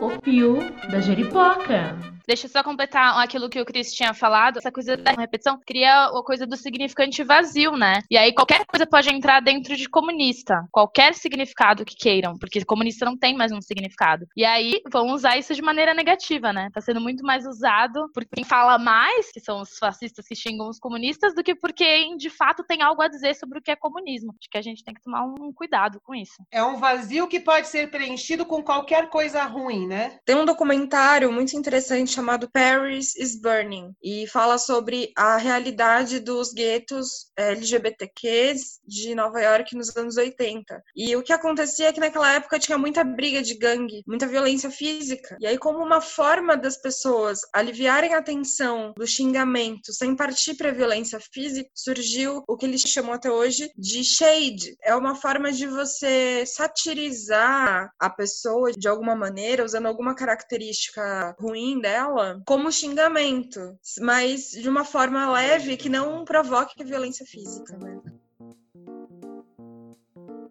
[0.00, 0.58] O fio
[0.90, 1.96] da jeripoca.
[2.26, 4.58] Deixa eu só completar aquilo que o Cris tinha falado.
[4.58, 8.00] Essa coisa da repetição cria a coisa do significante vazio, né?
[8.10, 10.66] E aí qualquer coisa pode entrar dentro de comunista.
[10.70, 14.26] Qualquer significado que queiram, porque comunista não tem mais um significado.
[14.36, 16.70] E aí vão usar isso de maneira negativa, né?
[16.72, 20.68] Tá sendo muito mais usado por quem fala mais, que são os fascistas que xingam
[20.68, 23.70] os comunistas, do que por quem de fato tem algo a dizer sobre o que
[23.70, 24.34] é comunismo.
[24.40, 26.42] Acho que a gente tem que tomar um cuidado com isso.
[26.50, 28.73] É um vazio que pode ser preenchido com qualquer
[29.10, 30.18] coisa ruim, né?
[30.24, 36.52] Tem um documentário muito interessante chamado Paris is Burning e fala sobre a realidade dos
[36.52, 40.82] guetos LGBTQs de Nova York nos anos 80.
[40.96, 44.70] E o que acontecia é que naquela época tinha muita briga de gangue, muita violência
[44.70, 45.36] física.
[45.40, 50.70] E aí, como uma forma das pessoas aliviarem a tensão do xingamento sem partir para
[50.70, 54.76] a violência física, surgiu o que eles chamam até hoje de shade.
[54.82, 61.80] É uma forma de você satirizar a pessoa de alguma maneira, usando alguma característica ruim
[61.80, 68.00] dela, como xingamento, mas de uma forma leve que não provoque violência física, né?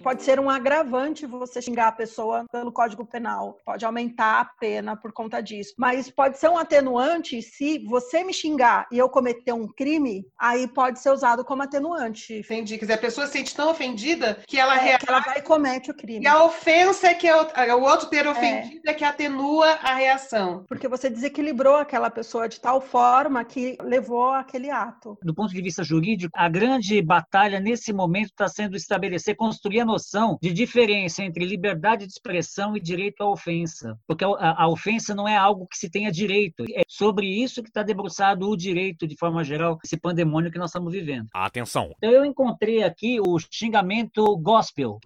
[0.03, 3.57] Pode ser um agravante você xingar a pessoa pelo Código Penal.
[3.65, 5.73] Pode aumentar a pena por conta disso.
[5.77, 10.67] Mas pode ser um atenuante se você me xingar e eu cometer um crime, aí
[10.67, 12.33] pode ser usado como atenuante.
[12.39, 12.77] Entendi.
[12.77, 15.05] Quer dizer, a pessoa se sente tão ofendida que ela É, reage.
[15.05, 16.25] que ela vai e comete o crime.
[16.25, 18.93] E a ofensa é que é o, é o outro ter ofendido é.
[18.93, 20.65] que atenua a reação.
[20.67, 25.17] Porque você desequilibrou aquela pessoa de tal forma que levou àquele ato.
[25.23, 29.85] Do ponto de vista jurídico, a grande batalha nesse momento está sendo estabelecer, construir a
[29.93, 33.97] noção de diferença entre liberdade de expressão e direito à ofensa.
[34.07, 36.63] Porque a, a ofensa não é algo que se tenha direito.
[36.73, 40.71] É sobre isso que está debruçado o direito, de forma geral, esse pandemônio que nós
[40.71, 41.27] estamos vivendo.
[41.33, 41.91] Atenção.
[41.97, 44.99] Então eu encontrei aqui o xingamento gospel.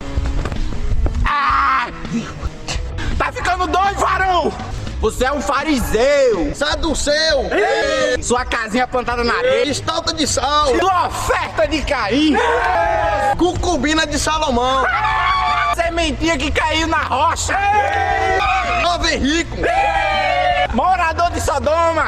[1.25, 1.87] Ah!
[3.17, 4.76] Tá ficando doido, varão!
[4.99, 6.55] Você é um fariseu!
[6.55, 7.47] Saduceu!
[7.51, 8.21] Ei!
[8.23, 9.69] Sua casinha plantada na areia!
[9.69, 10.67] Estalta de sal!
[10.79, 12.33] Sua oferta de Caim!
[12.33, 13.35] Ei!
[13.37, 14.85] Cucubina de Salomão!
[15.75, 17.55] Sementinha que caiu na rocha!
[18.81, 19.57] Jovem rico!
[20.73, 22.05] Morador de Sodoma!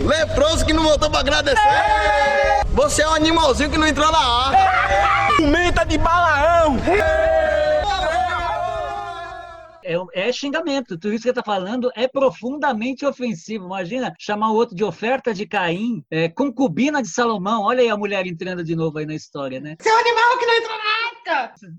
[0.00, 1.58] Leproso que não voltou pra agradecer!
[2.70, 5.36] Você é um animalzinho que não entrou na arca!
[5.36, 6.78] Jumenta de Balaão!
[9.84, 10.98] É, é, xingamento.
[10.98, 13.66] Tudo isso que você está falando é profundamente ofensivo.
[13.66, 17.62] Imagina chamar o outro de oferta de Caim, é, concubina de Salomão.
[17.62, 19.76] Olha aí a mulher entrando de novo aí na história, né?
[19.80, 21.01] Seu animal que não entrou na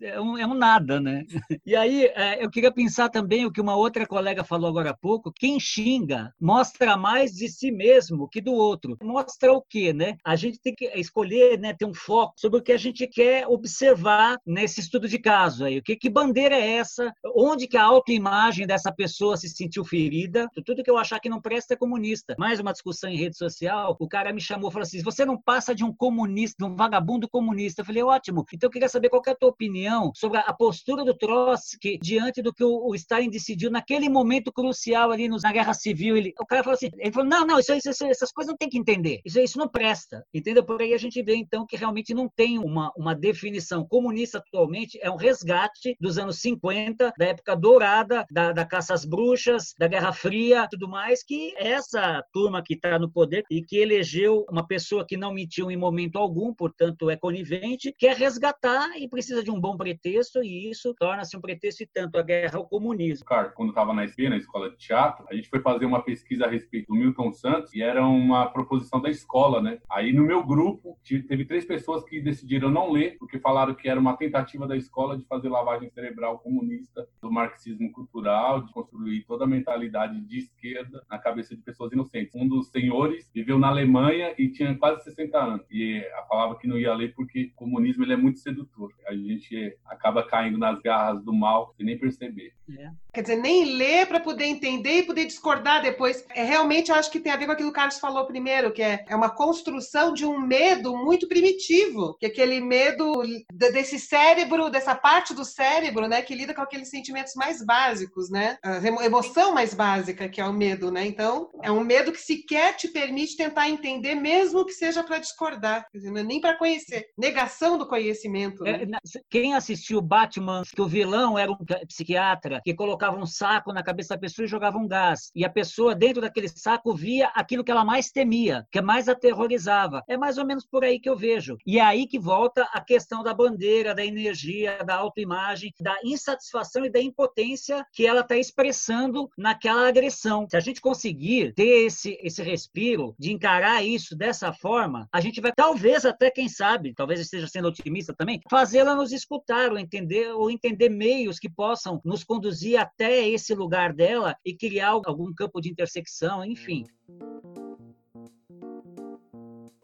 [0.01, 1.23] É um, é um nada, né?
[1.65, 4.97] E aí é, eu queria pensar também o que uma outra colega falou agora há
[4.97, 5.31] pouco.
[5.31, 8.97] Quem xinga mostra mais de si mesmo que do outro.
[9.01, 10.17] Mostra o quê, né?
[10.23, 13.47] A gente tem que escolher, né, ter um foco sobre o que a gente quer
[13.47, 15.77] observar nesse estudo de caso aí.
[15.77, 17.13] O que, que bandeira é essa?
[17.35, 20.49] Onde que a autoimagem dessa pessoa se sentiu ferida.
[20.65, 22.35] Tudo que eu achar que não presta é comunista.
[22.37, 25.39] Mais uma discussão em rede social, o cara me chamou e falou assim: você não
[25.39, 27.81] passa de um comunista, de um vagabundo comunista.
[27.81, 28.45] Eu falei, ótimo.
[28.53, 32.41] Então eu queria saber qual é a tua opinião sobre a postura do Trotsky diante
[32.41, 36.15] do que o, Stalin decidiu naquele momento crucial ali nos, na Guerra Civil.
[36.15, 38.69] Ele, o cara falou assim: ele falou, não, não, isso, isso, essas coisas não tem
[38.69, 39.19] que entender.
[39.25, 40.25] Isso, isso não presta.
[40.33, 40.63] Entendeu?
[40.63, 44.99] Por aí a gente vê então que realmente não tem uma, uma definição comunista atualmente,
[45.01, 49.87] é um resgate dos anos 50, da época dourada da, da, caça às bruxas, da
[49.87, 54.65] Guerra Fria, tudo mais, que essa turma que está no poder e que elegeu uma
[54.65, 59.51] pessoa que não mentiu em momento algum, portanto é conivente, quer resgatar e precisa de
[59.51, 63.25] um bom pretexto e isso torna-se um pretexto e tanto a guerra ao comunismo.
[63.25, 66.45] Cara, quando estava na SP, na escola de teatro, a gente foi fazer uma pesquisa
[66.45, 69.79] a respeito do Milton Santos e era uma proposição da escola, né?
[69.89, 73.99] Aí no meu grupo teve três pessoas que decidiram não ler porque falaram que era
[73.99, 79.45] uma tentativa da escola de fazer lavagem cerebral comunista do marxismo cultural, de construir toda
[79.45, 82.35] a mentalidade de esquerda na cabeça de pessoas inocentes.
[82.35, 85.65] Um dos senhores viveu na Alemanha e tinha quase 60 anos.
[85.71, 88.91] E falava que não ia ler porque o comunismo ele é muito sedutor.
[89.07, 92.53] A gente acaba caindo nas garras do mal sem nem perceber.
[92.69, 92.89] É.
[93.13, 96.25] Quer dizer, nem ler para poder entender e poder discordar depois.
[96.33, 98.71] É, realmente, eu acho que tem a ver com aquilo que o Carlos falou primeiro,
[98.71, 103.21] que é, é uma construção de um medo muito primitivo, que é aquele medo
[103.51, 108.57] desse cérebro, dessa parte do cérebro, né, que lida com aqueles sentimentos mais básicos, né?
[108.63, 111.05] A emoção mais básica, que é o medo, né?
[111.05, 115.85] Então, é um medo que sequer te permite tentar entender, mesmo que seja para discordar,
[115.93, 117.07] dizer, não é nem para conhecer.
[117.17, 118.63] Negação do conhecimento.
[118.63, 118.83] Né?
[118.83, 123.83] É, quem assistiu Batman, que o vilão era um psiquiatra, que colocava um saco na
[123.83, 125.31] cabeça da pessoa e jogava um gás.
[125.35, 130.03] E a pessoa, dentro daquele saco, via aquilo que ela mais temia, que mais aterrorizava.
[130.07, 131.57] É mais ou menos por aí que eu vejo.
[131.65, 136.85] E é aí que volta a questão da bandeira, da energia, da autoimagem, da insatisfação
[136.85, 140.47] e da impotência que ela está expressando naquela agressão.
[140.49, 145.41] Se a gente conseguir ter esse, esse respiro de encarar isso dessa forma, a gente
[145.41, 150.33] vai, talvez até, quem sabe, talvez esteja sendo otimista também, fazê-la nos escutar ou entender,
[150.33, 152.42] ou entender meios que possam nos conduzir
[152.77, 156.85] até esse lugar dela e criar algum campo de intersecção, enfim.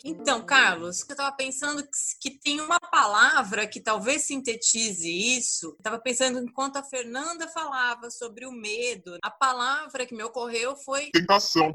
[0.03, 1.89] Então, Carlos, eu estava pensando que,
[2.21, 5.75] que, tem uma palavra que talvez sintetize isso.
[5.77, 11.11] Estava pensando enquanto a Fernanda falava sobre o medo, a palavra que me ocorreu foi
[11.11, 11.73] tentação.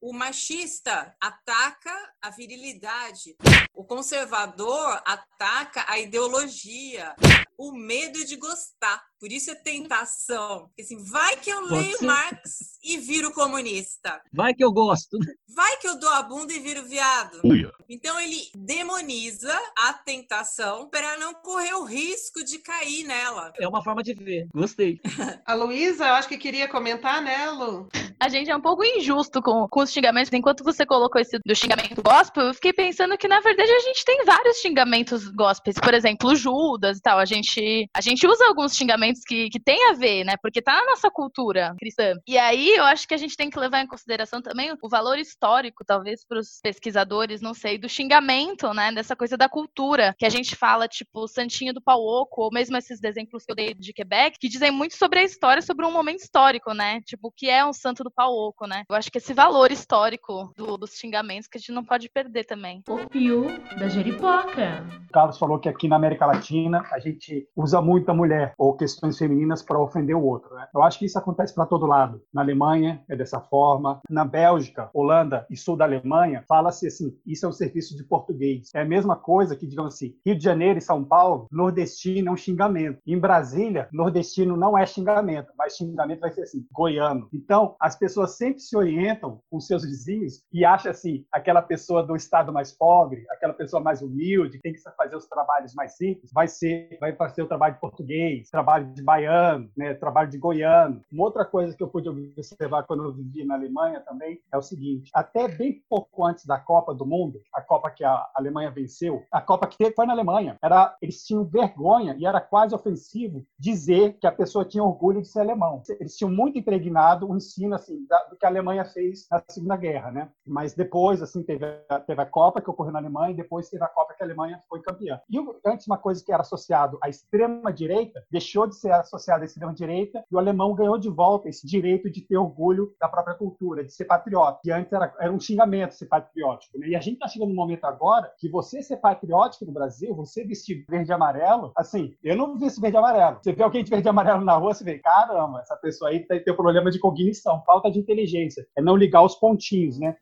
[0.00, 3.36] O machista ataca a virilidade.
[3.74, 7.14] O conservador ataca a ideologia.
[7.58, 9.09] O medo de gostar.
[9.20, 10.68] Por isso é tentação.
[10.68, 11.98] Porque, assim, vai que eu leio.
[12.00, 14.20] Marx e viro comunista.
[14.32, 15.18] Vai que eu gosto.
[15.54, 17.40] Vai que eu dou a bunda e viro viado.
[17.44, 17.70] Uia.
[17.88, 23.52] Então ele demoniza a tentação para não correr o risco de cair nela.
[23.60, 24.46] É uma forma de ver.
[24.54, 25.00] Gostei.
[25.44, 27.88] A Luísa, eu acho que queria comentar, né, Lu?
[28.18, 30.32] A gente é um pouco injusto com, com os xingamentos.
[30.32, 34.04] Enquanto você colocou esse do xingamento gospel, eu fiquei pensando que, na verdade, a gente
[34.04, 35.76] tem vários xingamentos gospels.
[35.82, 37.18] Por exemplo, Judas e tal.
[37.18, 40.34] A gente, a gente usa alguns xingamentos que, que tem a ver, né?
[40.42, 42.14] Porque tá na nossa cultura cristã.
[42.26, 45.18] E aí, eu acho que a gente tem que levar em consideração também o valor
[45.18, 48.92] histórico, talvez, para os pesquisadores, não sei, do xingamento, né?
[48.92, 50.14] Dessa coisa da cultura.
[50.18, 53.56] Que a gente fala, tipo, Santinho do Pau Oco, ou mesmo esses exemplos que eu
[53.56, 57.00] dei de Quebec, que dizem muito sobre a história, sobre um momento histórico, né?
[57.02, 58.84] Tipo, o que é um santo do pau oco, né?
[58.88, 62.44] Eu acho que esse valor histórico do- dos xingamentos que a gente não pode perder
[62.44, 62.82] também.
[62.88, 63.46] O fio
[63.78, 64.84] da Jeripoca.
[65.08, 68.76] O Carlos falou que aqui na América Latina a gente usa muito a mulher ou
[68.76, 70.54] questões femininas para ofender o outro.
[70.54, 70.66] Né?
[70.74, 72.22] Eu acho que isso acontece para todo lado.
[72.32, 77.46] Na Alemanha é dessa forma, na Bélgica, Holanda e sul da Alemanha fala-se assim: isso
[77.46, 78.70] é um serviço de português.
[78.74, 82.32] É a mesma coisa que, digamos assim, Rio de Janeiro e São Paulo, nordestino é
[82.32, 83.00] um xingamento.
[83.06, 87.28] Em Brasília, nordestino não é xingamento, mas xingamento vai ser assim, goiano.
[87.32, 92.16] Então, as pessoas sempre se orientam com seus vizinhos e acham assim, aquela pessoa do
[92.16, 96.48] estado mais pobre, aquela pessoa mais humilde, tem que fazer os trabalhos mais simples, vai
[96.48, 101.00] ser, vai fazer o trabalho de português, trabalho de baiano, né, trabalho de goiano.
[101.12, 104.62] Uma outra coisa que eu pude observar quando eu vivi na Alemanha também é o
[104.62, 109.22] seguinte: até bem pouco antes da Copa do Mundo, a Copa que a Alemanha venceu,
[109.30, 110.56] a Copa que teve foi na Alemanha.
[110.62, 115.28] Era, eles tinham vergonha e era quase ofensivo dizer que a pessoa tinha orgulho de
[115.28, 115.82] ser alemão.
[115.98, 119.76] Eles tinham muito impregnado o ensino assim da- do que a Alemanha fez na Segunda
[119.76, 120.30] Guerra, né?
[120.46, 123.84] Mas depois assim teve a, teve a Copa que ocorreu na Alemanha e depois teve
[123.84, 125.20] a Copa que a Alemanha foi campeã.
[125.28, 129.74] E antes uma coisa que era associado à extrema direita deixou de associado à extrema
[129.74, 133.84] direita e o alemão ganhou de volta esse direito de ter orgulho da própria cultura,
[133.84, 134.60] de ser patriota.
[134.62, 136.78] Que antes era, era um xingamento ser patriótico.
[136.78, 136.88] Né?
[136.88, 140.44] E a gente está chegando num momento agora que você ser patriótico no Brasil, você
[140.44, 143.38] vestir verde e amarelo, assim, eu não visto verde e amarelo.
[143.42, 146.20] Você vê alguém de verde e amarelo na rua, você vê, caramba, essa pessoa aí
[146.20, 148.66] tem, tem um problema de cognição, falta de inteligência.
[148.76, 150.16] É não ligar os pontinhos, né?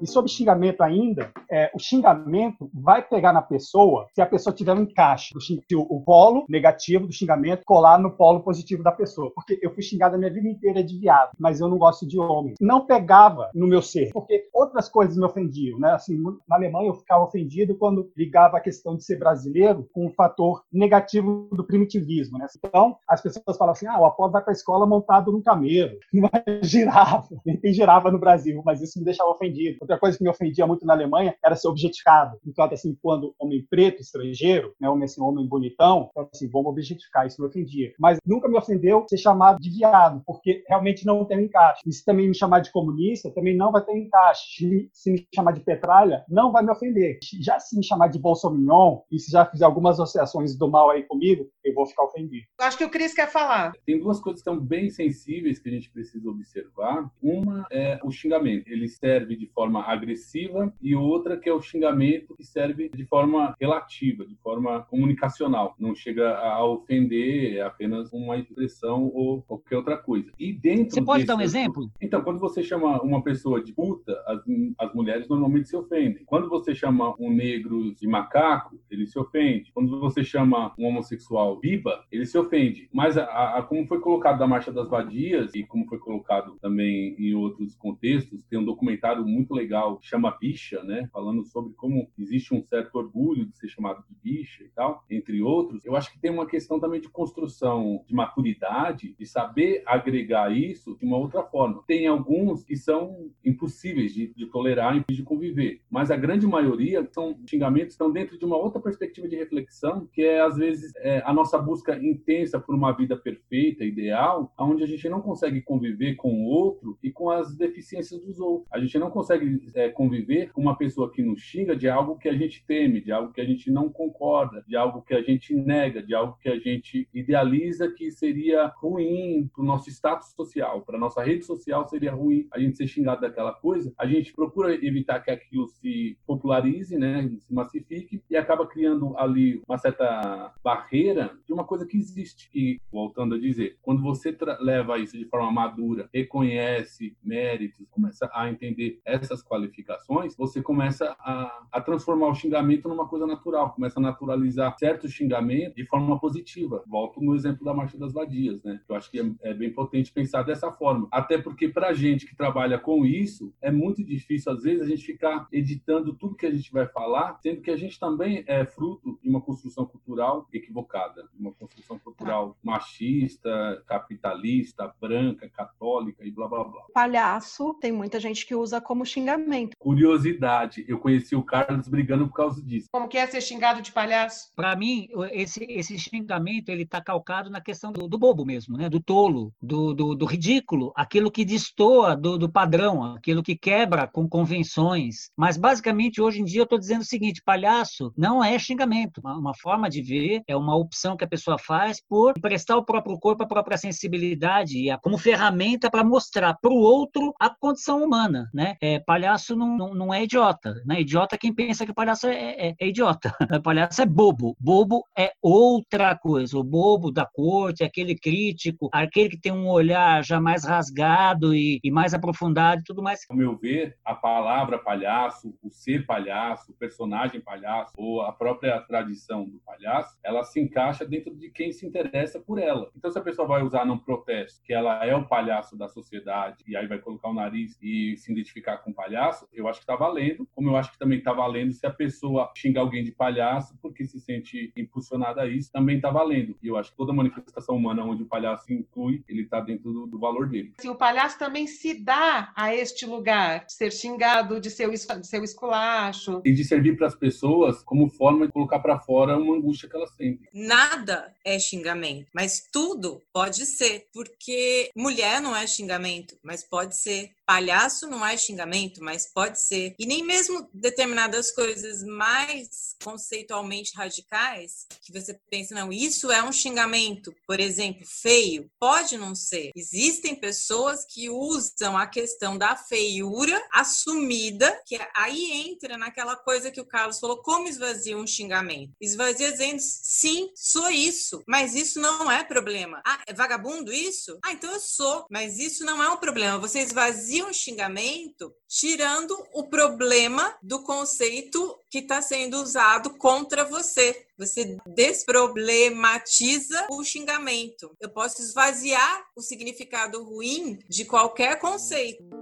[0.00, 4.72] E sobre xingamento ainda, é, o xingamento vai pegar na pessoa se a pessoa tiver
[4.72, 5.34] um encaixe,
[5.70, 9.32] do o, polo negativo do xingamento colar no polo positivo da pessoa.
[9.34, 12.18] Porque eu fui xingado a minha vida inteira de viado, mas eu não gosto de
[12.18, 12.54] homem.
[12.60, 15.92] Não pegava no meu ser, porque outras coisas me ofendiam, né?
[15.92, 16.16] Assim,
[16.48, 20.62] na Alemanha eu ficava ofendido quando ligava a questão de ser brasileiro com o fator
[20.72, 22.46] negativo do primitivismo, né?
[22.56, 25.96] Então, as pessoas falavam assim, ah, o Apolo vai para a escola montado num camelo,
[26.12, 26.30] não
[26.62, 27.36] girafa.
[27.44, 29.78] Nem tem girafa no Brasil, mas isso me deixava ofendido.
[29.80, 32.38] Outra coisa que me ofendia muito na Alemanha era ser objetificado.
[32.46, 37.26] Então, assim, quando homem preto, estrangeiro, né, homem assim, homem bonitão, então, assim, vamos objetificar,
[37.26, 37.92] isso me ofendia.
[37.98, 41.82] Mas nunca me ofendeu ser chamado de viado, porque realmente não tem um encaixe.
[41.86, 44.88] E se também me chamar de comunista, também não vai ter um encaixe.
[44.92, 47.18] Se, me chamar de petralha, não vai me ofender.
[47.40, 51.02] Já se me chamar de bolsominion, e se já fizer algumas associações do mal aí
[51.04, 52.46] comigo, eu vou ficar ofendido.
[52.60, 53.72] Acho que o Cris quer falar.
[53.86, 57.10] Tem duas coisas que são bem sensíveis que a gente precisa observar.
[57.22, 58.68] Uma é o xingamento.
[58.68, 63.54] Ele serve de forma agressiva e outra que é o xingamento que serve de forma
[63.60, 65.74] relativa, de forma comunicacional.
[65.78, 70.30] Não chega a ofender, é apenas uma expressão ou qualquer outra coisa.
[70.38, 71.90] E dentro Você pode dar um desse- exemplo?
[72.00, 74.40] Então, quando você chama uma pessoa de puta, as,
[74.78, 76.24] as mulheres normalmente se ofendem.
[76.24, 79.70] Quando você chama um negro de macaco, ele se ofende.
[79.72, 82.88] Quando você chama um homossexual biba, ele se ofende.
[82.92, 87.14] Mas a, a- como foi colocado na Marcha das Vadias e como foi colocado também
[87.18, 91.08] em outros contextos, tem um documentário muito legal que chama Bicha, né?
[91.20, 95.42] Falando sobre como existe um certo orgulho de ser chamado de bicha e tal, entre
[95.42, 95.84] outros.
[95.84, 100.96] Eu acho que tem uma questão também de construção de maturidade, de saber agregar isso
[100.96, 101.84] de uma outra forma.
[101.86, 107.06] Tem alguns que são impossíveis de, de tolerar e de conviver, mas a grande maioria
[107.12, 111.22] são xingamentos estão dentro de uma outra perspectiva de reflexão, que é às vezes é,
[111.26, 116.14] a nossa busca intensa por uma vida perfeita, ideal, onde a gente não consegue conviver
[116.14, 118.66] com o outro e com as deficiências dos outros.
[118.72, 122.28] A gente não consegue é, conviver com uma pessoa que nos xinga de algo que
[122.28, 125.54] a gente teme, de algo que a gente não concorda, de algo que a gente
[125.54, 130.82] nega, de algo que a gente idealiza que seria ruim para o nosso status social,
[130.82, 133.92] para nossa rede social seria ruim a gente ser xingado daquela coisa.
[133.98, 139.62] A gente procura evitar que aquilo se popularize, né, se massifique e acaba criando ali
[139.66, 142.50] uma certa barreira de uma coisa que existe.
[142.54, 148.50] E voltando a dizer, quando você leva isso de forma madura, reconhece méritos, começa a
[148.50, 154.02] entender essas qualificações, você começa a, a transformar o xingamento numa coisa natural, começa a
[154.02, 156.82] naturalizar certos xingamentos de forma positiva.
[156.86, 158.80] Volto no exemplo da Marcha das Vadias, né?
[158.88, 161.08] Eu acho que é, é bem potente pensar dessa forma.
[161.10, 165.04] Até porque para gente que trabalha com isso, é muito difícil às vezes a gente
[165.04, 169.18] ficar editando tudo que a gente vai falar, sendo que a gente também é fruto
[169.22, 176.64] de uma construção cultural equivocada, uma construção cultural machista, capitalista, branca, católica e blá blá
[176.64, 176.82] blá.
[176.92, 179.76] Palhaço, tem muita gente que usa como xingamento.
[179.78, 182.88] Curiosidade, eu conheci o Carlos brigando por causa disso.
[182.92, 184.50] Como que é ser xingado de palhaço?
[184.54, 188.88] Para mim, esse, esse xingamento ele está calcado na questão do, do, bobo mesmo, né?
[188.88, 194.06] Do tolo, do, do, do ridículo, aquilo que destoa do, do padrão, aquilo que quebra
[194.06, 195.30] com convenções.
[195.36, 199.36] Mas basicamente hoje em dia eu estou dizendo o seguinte: palhaço não é xingamento, uma,
[199.36, 203.18] uma forma de ver, é uma opção que a pessoa faz por emprestar o próprio
[203.18, 208.02] corpo, a própria sensibilidade e a, como ferramenta para mostrar para o outro a condição
[208.02, 208.76] humana, né?
[208.80, 211.00] É, palhaço não, não, não, é idiota, né?
[211.00, 213.34] Idiota é quem pensa que palhaço é, é, é idiota.
[213.62, 214.56] palhaço é bobo.
[214.58, 216.58] Bobo é outra coisa.
[216.58, 221.80] O bobo da corte, aquele crítico, aquele que tem um olhar já mais rasgado e,
[221.82, 223.20] e mais aprofundado e tudo mais.
[223.28, 228.80] Ao meu ver, a palavra palhaço, o ser palhaço, o personagem palhaço ou a própria
[228.80, 232.90] tradição do palhaço, ela se encaixa dentro de quem se interessa por ela.
[232.96, 236.64] Então, se a pessoa vai usar num protesto que ela é o palhaço da sociedade
[236.66, 239.84] e aí vai colocar o nariz e se identificar com o palhaço, eu acho que
[239.84, 240.48] está valendo.
[240.60, 244.04] Como eu acho que também está valendo se a pessoa xingar alguém de palhaço porque
[244.04, 246.54] se sente impulsionada a isso, também está valendo.
[246.62, 250.06] E eu acho que toda manifestação humana onde o palhaço inclui, ele está dentro do,
[250.06, 250.74] do, valor dele.
[250.78, 255.26] Se o palhaço também se dá a este lugar, de ser xingado, de ser, de
[255.26, 256.42] ser esculacho.
[256.44, 259.96] E de servir para as pessoas como forma de colocar para fora uma angústia que
[259.96, 260.46] elas sentem.
[260.52, 267.30] Nada é xingamento, mas tudo pode ser, porque mulher não é xingamento, mas pode ser.
[267.46, 269.94] Palhaço não é xingamento, mas pode ser.
[269.98, 276.52] E nem mesmo determinadas coisas mais conceitualmente radicais, que você pensa, não, isso é um
[276.52, 279.70] xingamento, por exemplo, feio, pode não ser.
[279.74, 286.80] Existem pessoas que usam a questão da feiura assumida, que aí entra naquela coisa que
[286.80, 288.92] o Carlos falou, como esvazia um xingamento?
[289.00, 293.02] Esvazia dizendo, sim, sou isso, mas isso não é problema.
[293.06, 294.38] Ah, é vagabundo isso?
[294.44, 296.58] Ah, então eu sou, mas isso não é um problema.
[296.58, 304.26] Você esvazia um xingamento tirando o problema do conceito que está sendo usado contra você.
[304.38, 307.94] Você desproblematiza o xingamento.
[308.00, 312.39] Eu posso esvaziar o significado ruim de qualquer conceito.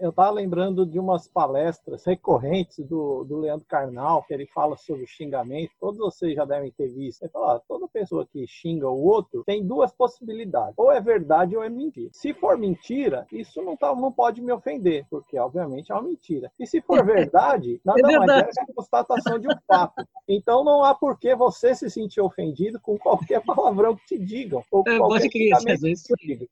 [0.00, 5.06] Eu estava lembrando de umas palestras recorrentes do, do Leandro Carnal, que ele fala sobre
[5.06, 5.72] xingamento.
[5.78, 7.22] Todos vocês já devem ter visto.
[7.22, 11.56] Ele fala: ah, toda pessoa que xinga o outro tem duas possibilidades: ou é verdade
[11.56, 12.10] ou é mentira.
[12.12, 16.50] Se for mentira, isso não, tá, não pode me ofender, porque obviamente é uma mentira.
[16.58, 20.02] E se for verdade, nada é mais é a constatação de um fato.
[20.26, 24.64] Então não há por que você se sentir ofendido com qualquer palavrão que te digam.
[24.70, 26.48] Ou é, qualquer xingamento que te digam.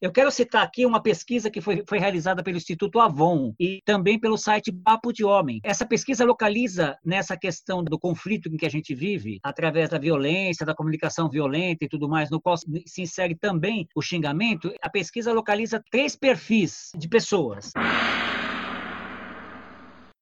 [0.00, 4.18] Eu quero citar aqui uma pesquisa que foi, foi realizada pelo Instituto Avon e também
[4.18, 5.60] pelo site Papo de Homem.
[5.62, 10.66] Essa pesquisa localiza nessa questão do conflito em que a gente vive, através da violência,
[10.66, 14.72] da comunicação violenta e tudo mais, no qual se insere também o xingamento.
[14.82, 17.72] A pesquisa localiza três perfis de pessoas.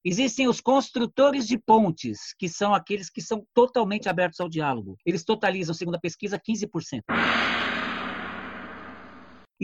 [0.05, 4.97] Existem os construtores de pontes, que são aqueles que são totalmente abertos ao diálogo.
[5.07, 7.03] Eles totalizam, segundo a pesquisa, 15%.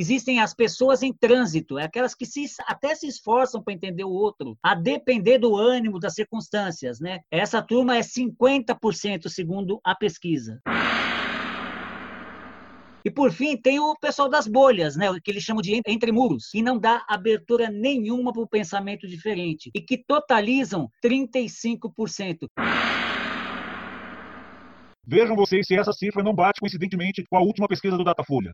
[0.00, 4.10] Existem as pessoas em trânsito, é aquelas que se, até se esforçam para entender o
[4.10, 7.00] outro, a depender do ânimo, das circunstâncias.
[7.00, 7.18] Né?
[7.32, 10.60] Essa turma é 50%, segundo a pesquisa.
[13.04, 16.48] E por fim, tem o pessoal das bolhas, né, que eles chamam de entre muros,
[16.52, 22.46] que não dá abertura nenhuma para o pensamento diferente e que totalizam 35%.
[25.04, 28.52] Vejam vocês se essa cifra não bate coincidentemente com a última pesquisa do Datafolha.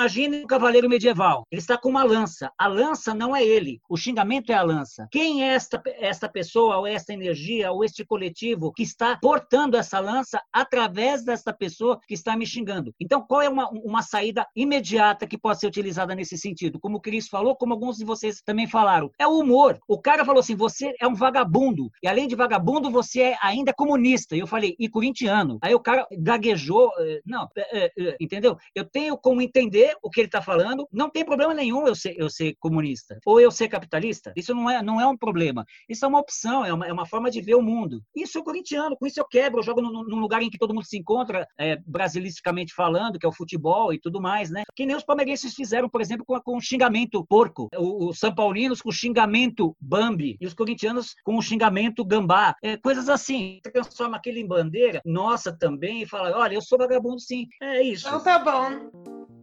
[0.00, 1.46] Imagine um cavaleiro medieval.
[1.52, 2.50] Ele está com uma lança.
[2.56, 3.82] A lança não é ele.
[3.86, 5.06] O xingamento é a lança.
[5.12, 10.00] Quem é esta, esta pessoa, ou esta energia, ou este coletivo que está portando essa
[10.00, 12.94] lança através desta pessoa que está me xingando?
[12.98, 16.80] Então, qual é uma, uma saída imediata que pode ser utilizada nesse sentido?
[16.80, 19.10] Como o Cris falou, como alguns de vocês também falaram.
[19.18, 19.78] É o humor.
[19.86, 21.90] O cara falou assim: você é um vagabundo.
[22.02, 24.34] E além de vagabundo, você é ainda comunista.
[24.34, 25.58] E eu falei, e corintiano.
[25.60, 26.90] Aí o cara gaguejou.
[27.00, 28.56] Eh, não, eh, eh, entendeu?
[28.74, 30.88] Eu tenho como entender o que ele está falando.
[30.92, 34.32] Não tem problema nenhum eu ser, eu ser comunista ou eu ser capitalista.
[34.36, 35.64] Isso não é, não é um problema.
[35.88, 38.02] Isso é uma opção, é uma, é uma forma de ver o mundo.
[38.14, 40.74] E sou corintiano, com isso eu quebro, eu jogo num, num lugar em que todo
[40.74, 44.62] mundo se encontra, é, brasilisticamente falando, que é o futebol e tudo mais, né?
[44.74, 47.68] Que nem os palmeirenses fizeram, por exemplo, com, com o xingamento porco.
[47.76, 52.54] Os São Paulinos com o xingamento Bambi e os corintianos com o xingamento Gambá.
[52.62, 53.60] É, coisas assim.
[53.62, 57.46] Transforma aquilo em bandeira, nossa também, e fala: olha, eu sou vagabundo sim.
[57.62, 58.06] É isso.
[58.06, 59.39] Então tá bom.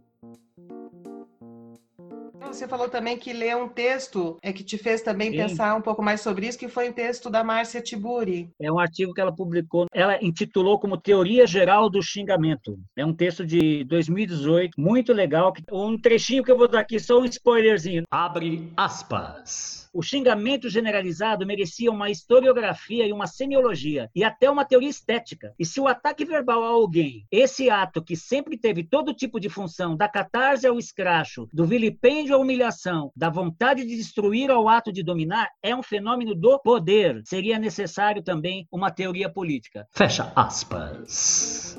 [2.48, 5.36] Você falou também que leu um texto é, que te fez também Sim.
[5.36, 8.50] pensar um pouco mais sobre isso, que foi um texto da Márcia Tiburi.
[8.60, 12.78] É um artigo que ela publicou, ela intitulou como Teoria Geral do Xingamento.
[12.96, 15.52] É um texto de 2018, muito legal.
[15.70, 18.02] Um trechinho que eu vou dar aqui, só um spoilerzinho.
[18.10, 19.87] Abre aspas.
[19.92, 25.54] O xingamento generalizado merecia uma historiografia e uma semiologia, e até uma teoria estética.
[25.58, 29.48] E se o ataque verbal a alguém, esse ato que sempre teve todo tipo de
[29.48, 34.92] função, da catarse ao escracho, do vilipêndio à humilhação, da vontade de destruir ao ato
[34.92, 39.86] de dominar, é um fenômeno do poder, seria necessário também uma teoria política.
[39.92, 41.78] Fecha aspas.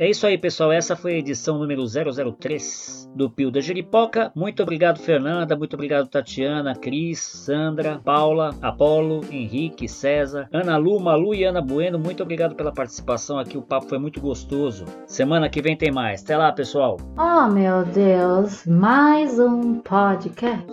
[0.00, 0.72] É isso aí, pessoal.
[0.72, 4.32] Essa foi a edição número 003 do Pio da Jeripoca.
[4.34, 5.54] Muito obrigado, Fernanda.
[5.54, 11.98] Muito obrigado, Tatiana, Cris, Sandra, Paula, Apolo, Henrique, César, Ana Lu, Malu e Ana Bueno.
[11.98, 13.58] Muito obrigado pela participação aqui.
[13.58, 14.86] O papo foi muito gostoso.
[15.06, 16.22] Semana que vem tem mais.
[16.22, 16.96] Até lá, pessoal.
[17.18, 20.64] Oh, meu Deus, mais um podcast.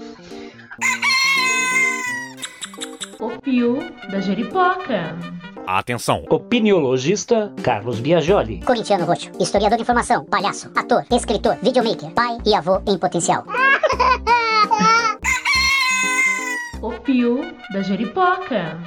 [3.20, 5.18] O Pio da Jeripoca.
[5.68, 6.24] Atenção!
[6.30, 8.62] Opiniologista Carlos Biagioli.
[8.62, 13.44] Corintiano roxo, historiador de informação, palhaço, ator, escritor, videomaker, pai e avô em potencial.
[16.80, 17.42] O Pio
[17.74, 18.78] da Jeripoca.